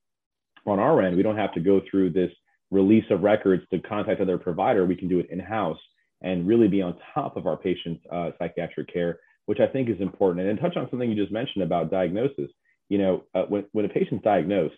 on 0.67 0.79
our 0.79 1.01
end, 1.03 1.17
we 1.17 1.23
don't 1.23 1.37
have 1.37 1.55
to 1.55 1.61
go 1.61 1.81
through 1.91 2.11
this 2.11 2.31
release 2.71 3.05
of 3.11 3.23
records 3.23 3.63
to 3.71 3.81
contact 3.81 4.21
other 4.21 4.39
provider. 4.39 4.85
We 4.87 4.97
can 4.97 5.09
do 5.09 5.19
it 5.19 5.31
in-house 5.31 5.79
and 6.23 6.47
really 6.47 6.69
be 6.69 6.83
on 6.83 6.97
top 7.15 7.37
of 7.37 7.47
our 7.47 7.57
patient's 7.57 8.05
uh, 8.13 8.31
psychiatric 8.39 8.93
care, 8.93 9.19
which 9.47 9.61
I 9.61 9.67
think 9.67 9.89
is 9.89 10.01
important. 10.01 10.47
And 10.47 10.49
then 10.49 10.63
touch 10.63 10.77
on 10.77 10.89
something 10.91 11.11
you 11.11 11.17
just 11.17 11.33
mentioned 11.33 11.65
about 11.65 11.91
diagnosis. 11.91 12.51
You 12.89 12.99
know, 12.99 13.25
uh, 13.35 13.45
when, 13.45 13.65
when 13.73 13.85
a 13.85 13.89
patient's 13.89 14.25
diagnosed, 14.25 14.77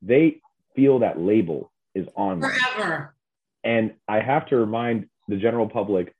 they 0.00 0.40
feel 0.74 1.00
that 1.00 1.20
label 1.20 1.70
is 1.94 2.06
on 2.16 2.40
forever. 2.40 2.88
Them. 2.88 3.08
And 3.64 3.94
I 4.08 4.20
have 4.20 4.46
to 4.46 4.56
remind 4.56 5.08
the 5.28 5.36
general 5.36 5.68
public 5.68 6.14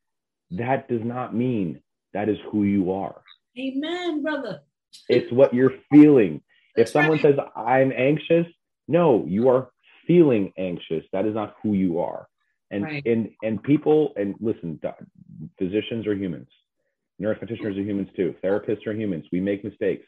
that 0.50 0.88
does 0.88 1.00
not 1.02 1.34
mean 1.34 1.80
that 2.14 2.28
is 2.28 2.38
who 2.50 2.64
you 2.64 2.92
are. 2.92 3.22
Amen, 3.58 4.22
brother. 4.22 4.60
It's 5.08 5.30
what 5.32 5.54
you're 5.54 5.74
feeling. 5.90 6.42
That's 6.76 6.90
if 6.90 6.92
someone 6.92 7.18
right. 7.18 7.22
says, 7.22 7.36
I'm 7.56 7.92
anxious, 7.92 8.46
no, 8.88 9.24
you 9.26 9.48
are 9.48 9.70
feeling 10.06 10.52
anxious. 10.58 11.04
That 11.12 11.26
is 11.26 11.34
not 11.34 11.56
who 11.62 11.74
you 11.74 12.00
are. 12.00 12.26
And 12.70 12.84
Right. 12.84 13.06
and 13.06 13.30
and 13.42 13.62
people 13.62 14.14
and 14.16 14.34
listen, 14.40 14.80
physicians 15.58 16.06
are 16.06 16.14
humans. 16.14 16.48
Nurse 17.18 17.36
practitioners 17.38 17.76
are 17.76 17.82
humans 17.82 18.08
too. 18.16 18.34
Therapists 18.42 18.86
are 18.86 18.94
humans. 18.94 19.26
We 19.30 19.40
make 19.40 19.62
mistakes. 19.62 20.06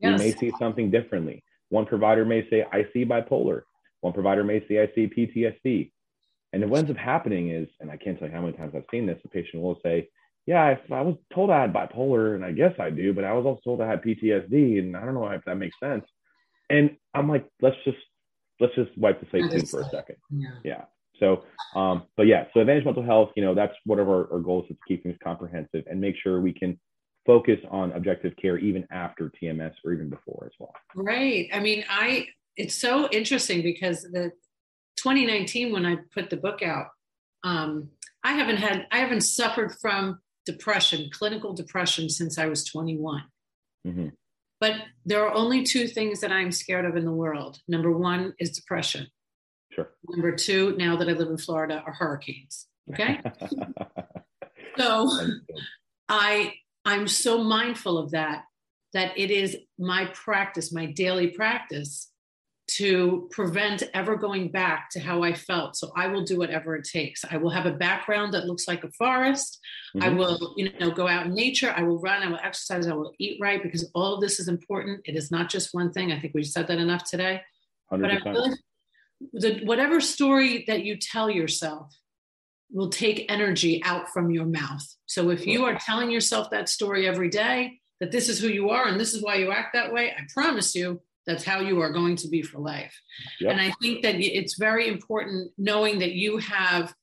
Yes. 0.00 0.18
We 0.18 0.26
may 0.26 0.36
see 0.36 0.52
something 0.58 0.90
differently. 0.90 1.44
One 1.68 1.86
provider 1.86 2.24
may 2.24 2.48
say, 2.50 2.64
I 2.72 2.86
see 2.92 3.04
bipolar. 3.04 3.62
One 4.00 4.12
provider 4.12 4.44
may 4.44 4.66
say, 4.68 4.82
I 4.82 4.90
see 4.94 5.06
PTSD. 5.06 5.92
And 6.52 6.68
what 6.70 6.78
ends 6.78 6.90
up 6.90 6.96
happening 6.96 7.50
is, 7.50 7.68
and 7.80 7.90
I 7.90 7.96
can't 7.96 8.18
tell 8.18 8.28
you 8.28 8.34
how 8.34 8.42
many 8.42 8.56
times 8.56 8.74
I've 8.76 8.84
seen 8.90 9.06
this, 9.06 9.18
a 9.24 9.28
patient 9.28 9.62
will 9.62 9.78
say, 9.82 10.08
Yeah, 10.46 10.62
I, 10.62 10.94
I 10.94 11.00
was 11.00 11.16
told 11.34 11.50
I 11.50 11.62
had 11.62 11.72
bipolar, 11.72 12.34
and 12.34 12.44
I 12.44 12.52
guess 12.52 12.74
I 12.78 12.90
do, 12.90 13.14
but 13.14 13.24
I 13.24 13.32
was 13.32 13.46
also 13.46 13.60
told 13.64 13.80
I 13.80 13.88
had 13.88 14.02
PTSD, 14.02 14.78
and 14.78 14.96
I 14.96 15.04
don't 15.04 15.14
know 15.14 15.26
if 15.28 15.44
that 15.46 15.56
makes 15.56 15.76
sense. 15.82 16.04
And 16.68 16.96
I'm 17.14 17.28
like, 17.28 17.46
let's 17.60 17.76
just 17.84 17.98
let's 18.60 18.74
just 18.74 18.96
wipe 18.96 19.20
the 19.20 19.26
slate 19.30 19.50
clean 19.50 19.66
for 19.66 19.80
a 19.80 19.90
second. 19.90 20.16
Yeah. 20.30 20.48
Yeah. 20.62 20.84
So, 21.20 21.44
um, 21.78 22.04
but 22.16 22.26
yeah, 22.26 22.44
so 22.52 22.60
Advantage 22.60 22.84
Mental 22.84 23.02
Health, 23.02 23.30
you 23.36 23.44
know, 23.44 23.54
that's 23.54 23.74
one 23.84 24.00
of 24.00 24.08
our, 24.08 24.32
our 24.32 24.40
goals 24.40 24.64
is 24.68 24.76
to 24.76 24.82
keep 24.88 25.02
things 25.02 25.16
comprehensive 25.22 25.84
and 25.88 26.00
make 26.00 26.16
sure 26.20 26.40
we 26.40 26.52
can 26.52 26.78
focus 27.26 27.58
on 27.70 27.92
objective 27.92 28.34
care 28.40 28.58
even 28.58 28.86
after 28.90 29.30
TMS 29.42 29.72
or 29.84 29.92
even 29.92 30.10
before 30.10 30.44
as 30.46 30.52
well. 30.58 30.74
Right. 30.94 31.48
I 31.52 31.60
mean, 31.60 31.84
I 31.88 32.26
it's 32.56 32.74
so 32.74 33.08
interesting 33.10 33.62
because 33.62 34.02
the 34.02 34.32
2019 34.96 35.72
when 35.72 35.86
I 35.86 35.96
put 36.12 36.30
the 36.30 36.36
book 36.36 36.62
out, 36.62 36.88
um, 37.42 37.90
I 38.22 38.32
haven't 38.32 38.56
had 38.56 38.86
I 38.90 38.98
haven't 38.98 39.22
suffered 39.22 39.74
from 39.80 40.18
depression, 40.46 41.08
clinical 41.12 41.52
depression 41.52 42.08
since 42.08 42.38
I 42.38 42.46
was 42.46 42.64
21. 42.64 43.22
hmm 43.84 44.08
But 44.60 44.74
there 45.04 45.24
are 45.26 45.34
only 45.34 45.62
two 45.62 45.86
things 45.86 46.20
that 46.20 46.32
I'm 46.32 46.52
scared 46.52 46.84
of 46.84 46.96
in 46.96 47.04
the 47.04 47.12
world. 47.12 47.60
Number 47.68 47.90
one 47.90 48.34
is 48.38 48.50
depression. 48.52 49.08
Sure. 49.72 49.90
Number 50.08 50.32
two, 50.36 50.76
now 50.78 50.96
that 50.96 51.08
I 51.08 51.12
live 51.12 51.28
in 51.28 51.38
Florida, 51.38 51.82
are 51.84 51.92
hurricanes. 51.92 52.66
Okay. 52.92 53.20
So 54.76 55.08
I 56.08 56.54
I'm 56.84 57.08
so 57.08 57.42
mindful 57.42 57.98
of 57.98 58.10
that 58.10 58.44
that 58.92 59.16
it 59.18 59.30
is 59.30 59.56
my 59.78 60.06
practice, 60.06 60.72
my 60.72 60.86
daily 60.86 61.28
practice 61.28 62.10
to 62.66 63.28
prevent 63.30 63.82
ever 63.92 64.16
going 64.16 64.50
back 64.50 64.88
to 64.90 65.00
how 65.00 65.22
I 65.22 65.34
felt. 65.34 65.76
So 65.76 65.92
I 65.96 66.06
will 66.06 66.24
do 66.24 66.38
whatever 66.38 66.74
it 66.76 66.88
takes. 66.90 67.24
I 67.30 67.36
will 67.36 67.50
have 67.50 67.66
a 67.66 67.72
background 67.72 68.32
that 68.32 68.46
looks 68.46 68.66
like 68.66 68.82
a 68.84 68.90
forest. 68.92 69.60
I 70.00 70.08
Mhm. 70.08 70.16
will, 70.16 70.54
you 70.56 70.72
know, 70.80 70.90
go 70.90 71.06
out 71.06 71.26
in 71.26 71.34
nature. 71.34 71.72
I 71.76 71.82
will 71.82 72.00
run. 72.00 72.22
I 72.22 72.28
will 72.28 72.40
exercise. 72.42 72.86
I 72.86 72.94
will 72.94 73.12
eat 73.18 73.38
right 73.40 73.62
because 73.62 73.90
all 73.94 74.14
of 74.14 74.20
this 74.20 74.40
is 74.40 74.48
important. 74.48 75.02
It 75.04 75.14
is 75.14 75.30
not 75.30 75.50
just 75.50 75.74
one 75.74 75.92
thing. 75.92 76.10
I 76.10 76.18
think 76.18 76.32
we 76.34 76.42
said 76.42 76.66
that 76.68 76.78
enough 76.78 77.04
today. 77.04 77.42
But 77.90 78.10
I 78.10 78.30
really, 78.30 78.56
the, 79.34 79.60
whatever 79.64 80.00
story 80.00 80.64
that 80.66 80.84
you 80.84 80.96
tell 80.96 81.28
yourself 81.28 81.94
will 82.70 82.88
take 82.88 83.30
energy 83.30 83.82
out 83.84 84.08
from 84.08 84.30
your 84.30 84.46
mouth. 84.46 84.84
So 85.06 85.30
if 85.30 85.46
you 85.46 85.64
are 85.64 85.78
telling 85.78 86.10
yourself 86.10 86.50
that 86.50 86.68
story 86.68 87.06
every 87.06 87.28
day, 87.28 87.80
that 88.00 88.10
this 88.10 88.28
is 88.28 88.40
who 88.40 88.48
you 88.48 88.70
are 88.70 88.88
and 88.88 88.98
this 88.98 89.14
is 89.14 89.22
why 89.22 89.36
you 89.36 89.52
act 89.52 89.74
that 89.74 89.92
way, 89.92 90.10
I 90.10 90.22
promise 90.32 90.74
you 90.74 91.00
that's 91.26 91.44
how 91.44 91.60
you 91.60 91.80
are 91.80 91.90
going 91.92 92.16
to 92.16 92.28
be 92.28 92.42
for 92.42 92.58
life. 92.58 92.94
Yep. 93.40 93.52
And 93.52 93.60
I 93.60 93.72
think 93.80 94.02
that 94.02 94.16
it's 94.16 94.58
very 94.58 94.88
important 94.88 95.50
knowing 95.56 95.98
that 96.00 96.12
you 96.12 96.38
have 96.38 96.94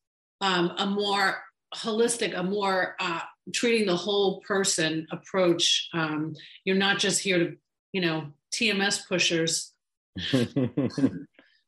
um, 0.41 0.73
a 0.77 0.85
more 0.85 1.41
holistic, 1.75 2.37
a 2.37 2.43
more 2.43 2.95
uh, 2.99 3.21
treating 3.53 3.87
the 3.87 3.95
whole 3.95 4.41
person 4.41 5.07
approach. 5.11 5.89
Um, 5.93 6.35
you're 6.65 6.75
not 6.75 6.99
just 6.99 7.21
here 7.21 7.39
to, 7.39 7.55
you 7.93 8.01
know, 8.01 8.27
TMS 8.53 9.07
pushers. 9.07 9.73
that's, 10.31 10.53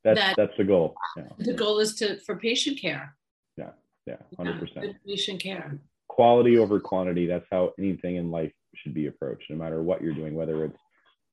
that- 0.04 0.36
that's 0.36 0.58
the 0.58 0.63
goal. 0.66 0.96
Yeah. 1.18 1.24
The 1.39 1.54
goal 1.54 1.80
is 1.80 1.96
to 1.96 2.20
for 2.22 2.36
patient 2.38 2.80
care. 2.80 3.16
Yeah. 3.58 3.70
Yeah, 4.06 4.18
100%. 4.38 4.74
good 4.82 4.96
patient 5.08 5.42
care. 5.42 5.80
quality 6.10 6.58
over 6.58 6.78
quantity 6.80 7.26
that's 7.26 7.46
how 7.50 7.72
anything 7.80 8.18
in 8.18 8.30
life 8.32 8.52
should 8.76 8.94
be 8.94 9.08
approached 9.08 9.50
no 9.50 9.56
matter 9.56 9.82
what 9.82 10.02
you're 10.02 10.13
doing 10.13 10.36
whether 10.36 10.66
it's 10.66 10.78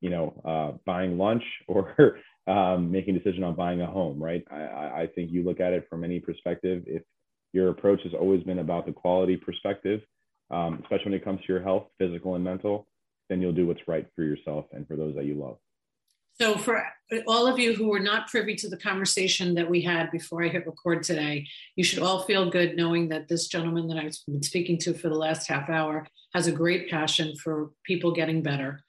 you 0.00 0.10
know 0.10 0.40
uh, 0.44 0.76
buying 0.84 1.18
lunch 1.18 1.42
or 1.68 2.18
um, 2.46 2.90
making 2.90 3.14
a 3.14 3.18
decision 3.18 3.44
on 3.44 3.54
buying 3.54 3.80
a 3.80 3.86
home 3.86 4.22
right? 4.22 4.44
I- 4.50 5.02
I, 5.02 5.08
think 5.14 5.30
you 5.30 5.42
look 5.44 5.60
at 5.60 5.72
it 5.72 5.86
from 5.88 6.04
any 6.04 6.20
perspective. 6.20 6.82
If 6.86 7.02
your 7.52 7.68
approach 7.68 8.02
has 8.04 8.14
always 8.14 8.42
been 8.44 8.60
about 8.60 8.86
the 8.86 8.92
quality 8.92 9.36
perspective 9.36 10.00
um, 10.50 10.80
especially 10.82 11.12
when 11.12 11.20
it 11.20 11.24
comes 11.24 11.40
to 11.42 11.52
your 11.52 11.62
health 11.62 11.86
physical 11.98 12.34
and 12.34 12.44
mental 12.44 12.86
then 13.28 13.40
you'll 13.40 13.52
do 13.52 13.66
what's 13.66 13.86
right 13.86 14.06
for 14.14 14.24
yourself 14.24 14.66
and 14.72 14.86
for 14.86 14.96
those 14.96 15.14
that 15.14 15.24
you 15.24 15.34
love. 15.34 15.56
So, 16.40 16.56
for 16.56 16.82
all 17.26 17.46
of 17.46 17.58
you 17.58 17.74
who 17.74 17.88
were 17.88 18.00
not 18.00 18.28
privy 18.28 18.54
to 18.56 18.68
the 18.68 18.76
conversation 18.76 19.54
that 19.54 19.68
we 19.68 19.82
had 19.82 20.10
before 20.10 20.42
I 20.42 20.48
hit 20.48 20.66
record 20.66 21.02
today, 21.02 21.46
you 21.76 21.84
should 21.84 21.98
all 21.98 22.22
feel 22.22 22.50
good 22.50 22.76
knowing 22.76 23.08
that 23.10 23.28
this 23.28 23.46
gentleman 23.46 23.88
that 23.88 23.98
I've 23.98 24.16
been 24.26 24.42
speaking 24.42 24.78
to 24.78 24.94
for 24.94 25.08
the 25.08 25.16
last 25.16 25.48
half 25.48 25.68
hour 25.68 26.06
has 26.34 26.46
a 26.46 26.52
great 26.52 26.88
passion 26.90 27.36
for 27.36 27.70
people 27.84 28.12
getting 28.12 28.42
better. 28.42 28.80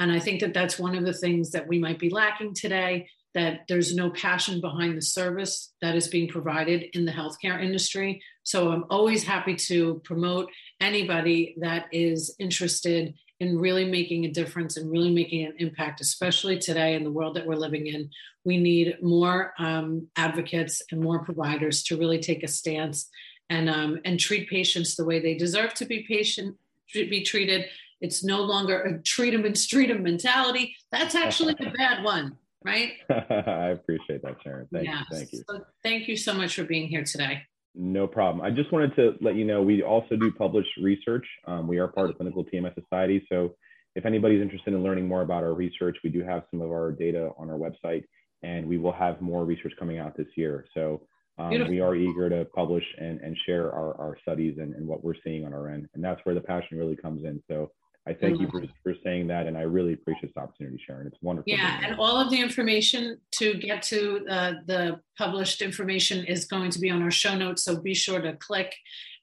And 0.00 0.10
I 0.10 0.18
think 0.18 0.40
that 0.40 0.54
that's 0.54 0.78
one 0.78 0.96
of 0.96 1.04
the 1.04 1.12
things 1.12 1.50
that 1.50 1.68
we 1.68 1.78
might 1.78 1.98
be 1.98 2.08
lacking 2.08 2.54
today 2.54 3.08
that 3.34 3.60
there's 3.68 3.94
no 3.94 4.10
passion 4.10 4.60
behind 4.60 4.96
the 4.96 5.02
service 5.02 5.72
that 5.82 5.94
is 5.94 6.08
being 6.08 6.26
provided 6.26 6.82
in 6.94 7.04
the 7.04 7.12
healthcare 7.12 7.62
industry. 7.62 8.20
So, 8.42 8.72
I'm 8.72 8.86
always 8.90 9.22
happy 9.22 9.54
to 9.54 10.00
promote 10.02 10.50
anybody 10.80 11.54
that 11.60 11.86
is 11.92 12.34
interested 12.40 13.14
in 13.38 13.58
really 13.58 13.84
making 13.84 14.24
a 14.24 14.32
difference 14.32 14.76
and 14.76 14.90
really 14.90 15.12
making 15.12 15.44
an 15.44 15.54
impact, 15.58 16.00
especially 16.00 16.58
today 16.58 16.94
in 16.94 17.04
the 17.04 17.12
world 17.12 17.36
that 17.36 17.46
we're 17.46 17.54
living 17.54 17.86
in. 17.86 18.10
We 18.44 18.56
need 18.56 18.96
more 19.02 19.52
um, 19.58 20.08
advocates 20.16 20.82
and 20.90 21.00
more 21.00 21.24
providers 21.24 21.84
to 21.84 21.96
really 21.96 22.18
take 22.18 22.42
a 22.42 22.48
stance 22.48 23.08
and 23.48 23.68
um, 23.68 24.00
and 24.04 24.18
treat 24.18 24.48
patients 24.48 24.96
the 24.96 25.04
way 25.04 25.20
they 25.20 25.34
deserve 25.34 25.74
to 25.74 25.84
be 25.84 26.04
patient 26.08 26.56
be 26.92 27.22
treated. 27.22 27.66
It's 28.00 28.24
no 28.24 28.42
longer 28.42 28.80
a 28.82 29.02
treat 29.02 29.30
them 29.32 29.44
and 29.44 29.56
treat 29.56 29.88
them 29.88 30.02
mentality. 30.02 30.74
That's 30.90 31.14
actually 31.14 31.54
a 31.60 31.70
bad 31.70 32.02
one, 32.02 32.36
right? 32.64 32.92
i 33.10 33.68
appreciate 33.70 34.22
that 34.22 34.36
sharon 34.42 34.66
thank 34.72 34.86
Yes. 34.86 35.04
you 35.10 35.16
thank 35.16 35.32
you 35.32 35.42
So 35.48 35.64
thank 35.82 36.08
you 36.08 36.16
so 36.16 36.32
much 36.34 36.54
for 36.54 36.64
being 36.64 36.88
here 36.88 37.04
today. 37.04 37.42
No 37.74 38.06
problem. 38.06 38.44
I 38.44 38.50
just 38.50 38.72
wanted 38.72 38.96
to 38.96 39.14
let 39.20 39.36
you 39.36 39.44
know 39.44 39.62
we 39.62 39.82
also 39.82 40.16
do 40.16 40.32
publish 40.32 40.66
research. 40.82 41.24
Um, 41.46 41.68
we 41.68 41.78
are 41.78 41.86
part 41.86 42.10
of 42.10 42.16
Clinical 42.16 42.44
TMS 42.44 42.74
Society. 42.74 43.24
So 43.28 43.54
if 43.94 44.04
anybody's 44.04 44.42
interested 44.42 44.74
in 44.74 44.82
learning 44.82 45.06
more 45.06 45.22
about 45.22 45.44
our 45.44 45.54
research, 45.54 45.96
we 46.02 46.10
do 46.10 46.24
have 46.24 46.42
some 46.50 46.60
of 46.62 46.70
our 46.70 46.90
data 46.90 47.30
on 47.38 47.48
our 47.48 47.56
website 47.56 48.04
and 48.42 48.66
we 48.66 48.78
will 48.78 48.92
have 48.92 49.20
more 49.20 49.44
research 49.44 49.72
coming 49.78 49.98
out 49.98 50.16
this 50.16 50.26
year. 50.34 50.66
So 50.74 51.02
um, 51.38 51.68
we 51.68 51.80
are 51.80 51.94
eager 51.94 52.28
to 52.28 52.44
publish 52.54 52.84
and, 52.98 53.20
and 53.20 53.36
share 53.46 53.72
our, 53.72 53.98
our 54.00 54.16
studies 54.22 54.58
and, 54.58 54.74
and 54.74 54.86
what 54.86 55.04
we're 55.04 55.14
seeing 55.24 55.44
on 55.46 55.54
our 55.54 55.68
end. 55.68 55.88
And 55.94 56.02
that's 56.02 56.20
where 56.24 56.34
the 56.34 56.40
passion 56.40 56.76
really 56.76 56.96
comes 56.96 57.24
in. 57.24 57.42
So 57.48 57.70
I 58.08 58.14
thank 58.14 58.40
you 58.40 58.48
for, 58.50 58.62
for 58.82 58.94
saying 59.04 59.28
that. 59.28 59.46
And 59.46 59.56
I 59.56 59.62
really 59.62 59.92
appreciate 59.92 60.34
this 60.34 60.42
opportunity, 60.42 60.82
Sharon. 60.84 61.06
It's 61.06 61.18
wonderful. 61.20 61.52
Yeah, 61.52 61.80
and 61.84 61.96
all 61.98 62.16
of 62.16 62.30
the 62.30 62.40
information 62.40 63.18
to 63.32 63.54
get 63.54 63.82
to 63.84 64.26
uh, 64.28 64.52
the 64.66 65.00
published 65.18 65.60
information 65.60 66.24
is 66.24 66.46
going 66.46 66.70
to 66.70 66.78
be 66.78 66.90
on 66.90 67.02
our 67.02 67.10
show 67.10 67.36
notes. 67.36 67.64
So 67.64 67.80
be 67.80 67.94
sure 67.94 68.20
to 68.20 68.34
click 68.36 68.74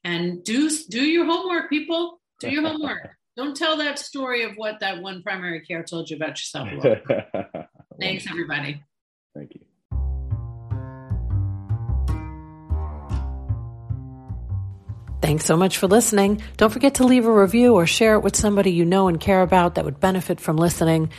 and 0.04 0.44
do 0.44 0.70
do 0.88 1.04
your 1.04 1.26
homework, 1.26 1.68
people. 1.70 2.20
Do 2.40 2.50
your 2.50 2.62
homework. 2.62 3.10
Don't 3.36 3.56
tell 3.56 3.76
that 3.76 4.00
story 4.00 4.42
of 4.42 4.52
what 4.56 4.80
that 4.80 5.00
one 5.00 5.22
primary 5.22 5.60
care 5.60 5.84
told 5.84 6.10
you 6.10 6.16
about 6.16 6.30
yourself. 6.30 6.68
Thanks, 8.00 8.28
everybody. 8.28 8.82
Thank 9.34 9.54
you. 9.54 9.60
Thanks 15.20 15.44
so 15.44 15.56
much 15.56 15.78
for 15.78 15.88
listening. 15.88 16.42
Don't 16.56 16.72
forget 16.72 16.96
to 16.96 17.04
leave 17.04 17.26
a 17.26 17.32
review 17.32 17.74
or 17.74 17.86
share 17.86 18.14
it 18.14 18.20
with 18.20 18.36
somebody 18.36 18.70
you 18.70 18.84
know 18.84 19.08
and 19.08 19.18
care 19.18 19.42
about 19.42 19.74
that 19.74 19.84
would 19.84 19.98
benefit 19.98 20.40
from 20.40 20.56
listening. 20.56 21.10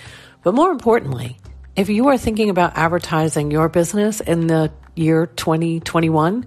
But 0.42 0.54
more 0.54 0.72
importantly, 0.72 1.38
if 1.76 1.90
you 1.90 2.08
are 2.08 2.18
thinking 2.18 2.50
about 2.50 2.78
advertising 2.78 3.52
your 3.52 3.68
business 3.68 4.22
in 4.22 4.48
the 4.48 4.72
year 4.96 5.26
2021, 5.26 6.46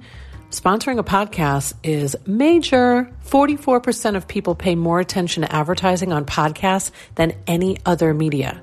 sponsoring 0.51 0.99
a 0.99 1.05
podcast 1.05 1.75
is 1.83 2.17
major. 2.27 3.11
44% 3.27 4.17
of 4.17 4.27
people 4.27 4.55
pay 4.55 4.75
more 4.75 5.01
attention 5.01 5.43
to 5.43 5.55
advertising 5.55 6.13
on 6.13 6.25
podcasts 6.25 6.91
than 7.17 7.35
any 7.47 7.77
other 7.85 8.15
media. 8.15 8.63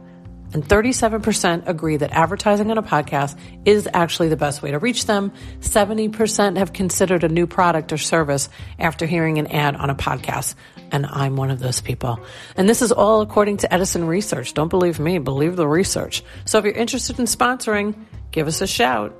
And 0.53 0.63
37% 0.63 1.67
agree 1.67 1.97
that 1.97 2.11
advertising 2.11 2.71
on 2.71 2.77
a 2.77 2.83
podcast 2.83 3.37
is 3.65 3.87
actually 3.93 4.29
the 4.29 4.35
best 4.35 4.61
way 4.61 4.71
to 4.71 4.79
reach 4.79 5.05
them. 5.05 5.31
70% 5.59 6.57
have 6.57 6.73
considered 6.73 7.23
a 7.23 7.29
new 7.29 7.45
product 7.45 7.93
or 7.93 7.97
service 7.97 8.49
after 8.79 9.05
hearing 9.05 9.37
an 9.37 9.47
ad 9.47 9.75
on 9.75 9.89
a 9.89 9.95
podcast. 9.95 10.55
And 10.91 11.05
I'm 11.05 11.35
one 11.35 11.51
of 11.51 11.59
those 11.59 11.81
people. 11.81 12.19
And 12.55 12.67
this 12.67 12.81
is 12.81 12.91
all 12.91 13.21
according 13.21 13.57
to 13.57 13.73
Edison 13.73 14.07
Research. 14.07 14.53
Don't 14.53 14.69
believe 14.69 14.99
me, 14.99 15.19
believe 15.19 15.55
the 15.55 15.67
research. 15.67 16.23
So 16.45 16.57
if 16.57 16.65
you're 16.65 16.73
interested 16.73 17.19
in 17.19 17.25
sponsoring, 17.25 17.93
give 18.31 18.47
us 18.47 18.61
a 18.61 18.67
shout. 18.67 19.18